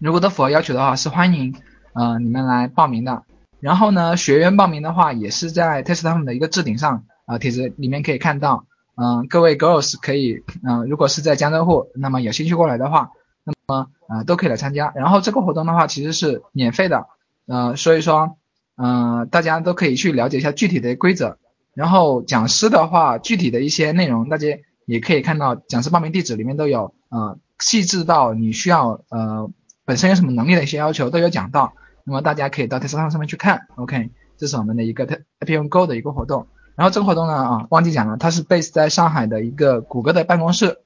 [0.00, 1.54] 如果都符合要求的话，是欢迎
[1.92, 3.24] 呃你们来报名的。
[3.58, 8.64] 然后呢，学员报名的话，也是在 TestHome 的一个置顶上啊帖子里面可以看到。
[8.94, 13.10] 嗯，各位 girls 可以嗯，如果是在江浙沪，那么有兴趣过来的话，
[13.44, 14.92] 那么啊都可以来参加。
[14.94, 17.06] 然后这个活动的话，其实是免费的，
[17.46, 18.36] 呃，所以说
[18.76, 21.38] 嗯大家都可以去了解一下具体的规则。
[21.74, 24.46] 然后讲师的话，具体的一些内容，大家
[24.86, 29.50] 也可以看到讲师报名地址里面都有呃细致到你需要呃。
[29.84, 31.72] 本身有什么能力的一些要求都有讲到，
[32.04, 35.04] 那么大家可以到 TISON 上面去看，OK，这是我们的一个
[35.40, 36.46] Appian Go 的一个活动。
[36.76, 40.78] 然后这个活动呢啊，忘记讲了，它是 base 在上海的一个谷歌的办公室，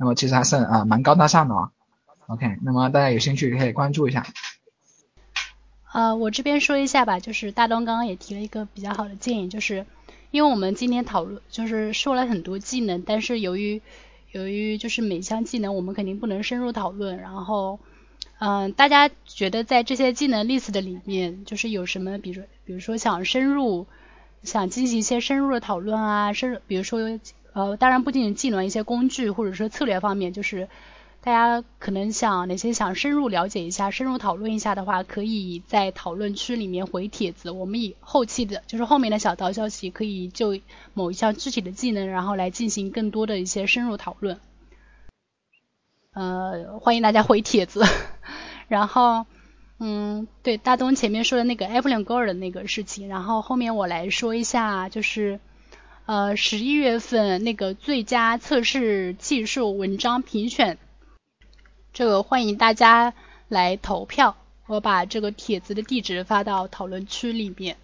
[0.00, 1.70] 那么其实还是啊蛮高大上的啊
[2.30, 4.26] ，OK，那么大家有兴趣可以关注一下。
[5.92, 9.84] 呃，我这边说一下吧，就是大东刚刚也提了一个比较好的建议，就是
[10.30, 13.82] 因为我们今天讨论就是说了很多技能，但是由于
[14.30, 17.78] 由于就是每项技能我们肯定不能深入讨论，然后。
[18.42, 23.86] 嗯，大家觉得在这些技能 list 的里面，就是有什么，比如比如说想深入，
[24.42, 27.20] 想进行一些深入的讨论啊，深入，比如说
[27.52, 30.70] 呃，当然不仅仅技能，一些工具或者说策略方面，就是
[31.22, 40.58] 大家可能想哪些想深入了解一下、深入讨论一下的话，可以在讨论区里面回帖子，我们以后期的，就是后面的小道消息，可以就
[40.94, 44.40] 某一项具体的技能，然后来进行更多的一些深入讨论。
[46.14, 47.84] 呃，欢迎大家回帖子。
[48.68, 49.26] 然后，
[49.78, 55.38] 嗯，对大东前面说的那个 Apple Girl 的那个事情，然后后面我来说一下，就是
[56.06, 60.78] 呃十一月份那个最佳测试技术文章评选，
[61.92, 63.14] 这个欢迎大家
[63.48, 64.36] 来投票。
[64.66, 67.76] 我把这个帖子的地址发到讨论区里面。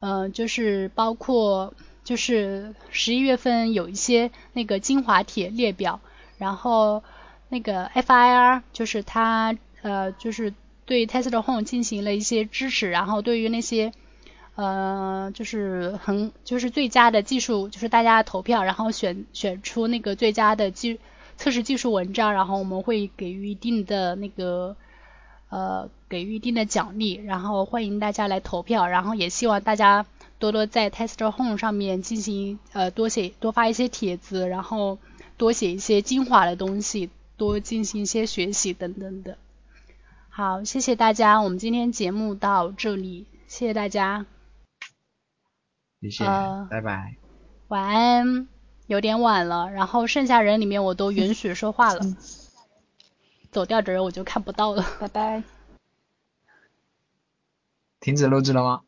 [0.00, 6.00] 嗯，就是包括就是十一月份有一些那个精华帖列表。
[6.38, 7.04] 然后
[7.50, 10.54] 那个 FIR 就是它呃就是
[10.86, 13.92] 对 Tesla Home 进行了一些支持，然后对于那些
[14.54, 20.98] 呃就是很就是最佳的技术，就是大家投票，然后选选出那个最佳的技
[21.40, 24.76] 测试技术文章，然后我们会给予一定的那个
[25.48, 30.06] 呃给予一定的奖励，然后欢迎大家来投票，然后也希望大家
[30.38, 34.98] 多多在 Tester Home 上面进行呃多写多发一些帖子，然后。
[35.40, 39.38] 多写一些精华的东西，多进行一些学习等等的。
[40.28, 44.26] 好，谢谢大家，我们今天节目到这里，谢谢大家。
[46.02, 46.26] 谢谢，
[46.70, 47.16] 拜拜。
[47.68, 48.48] 晚安，
[48.90, 52.00] 有点晚了，然后剩下人里面我都允许说话了，
[53.52, 55.44] 走掉的人我就看不到了，拜拜。
[58.00, 58.80] 停止录制了吗？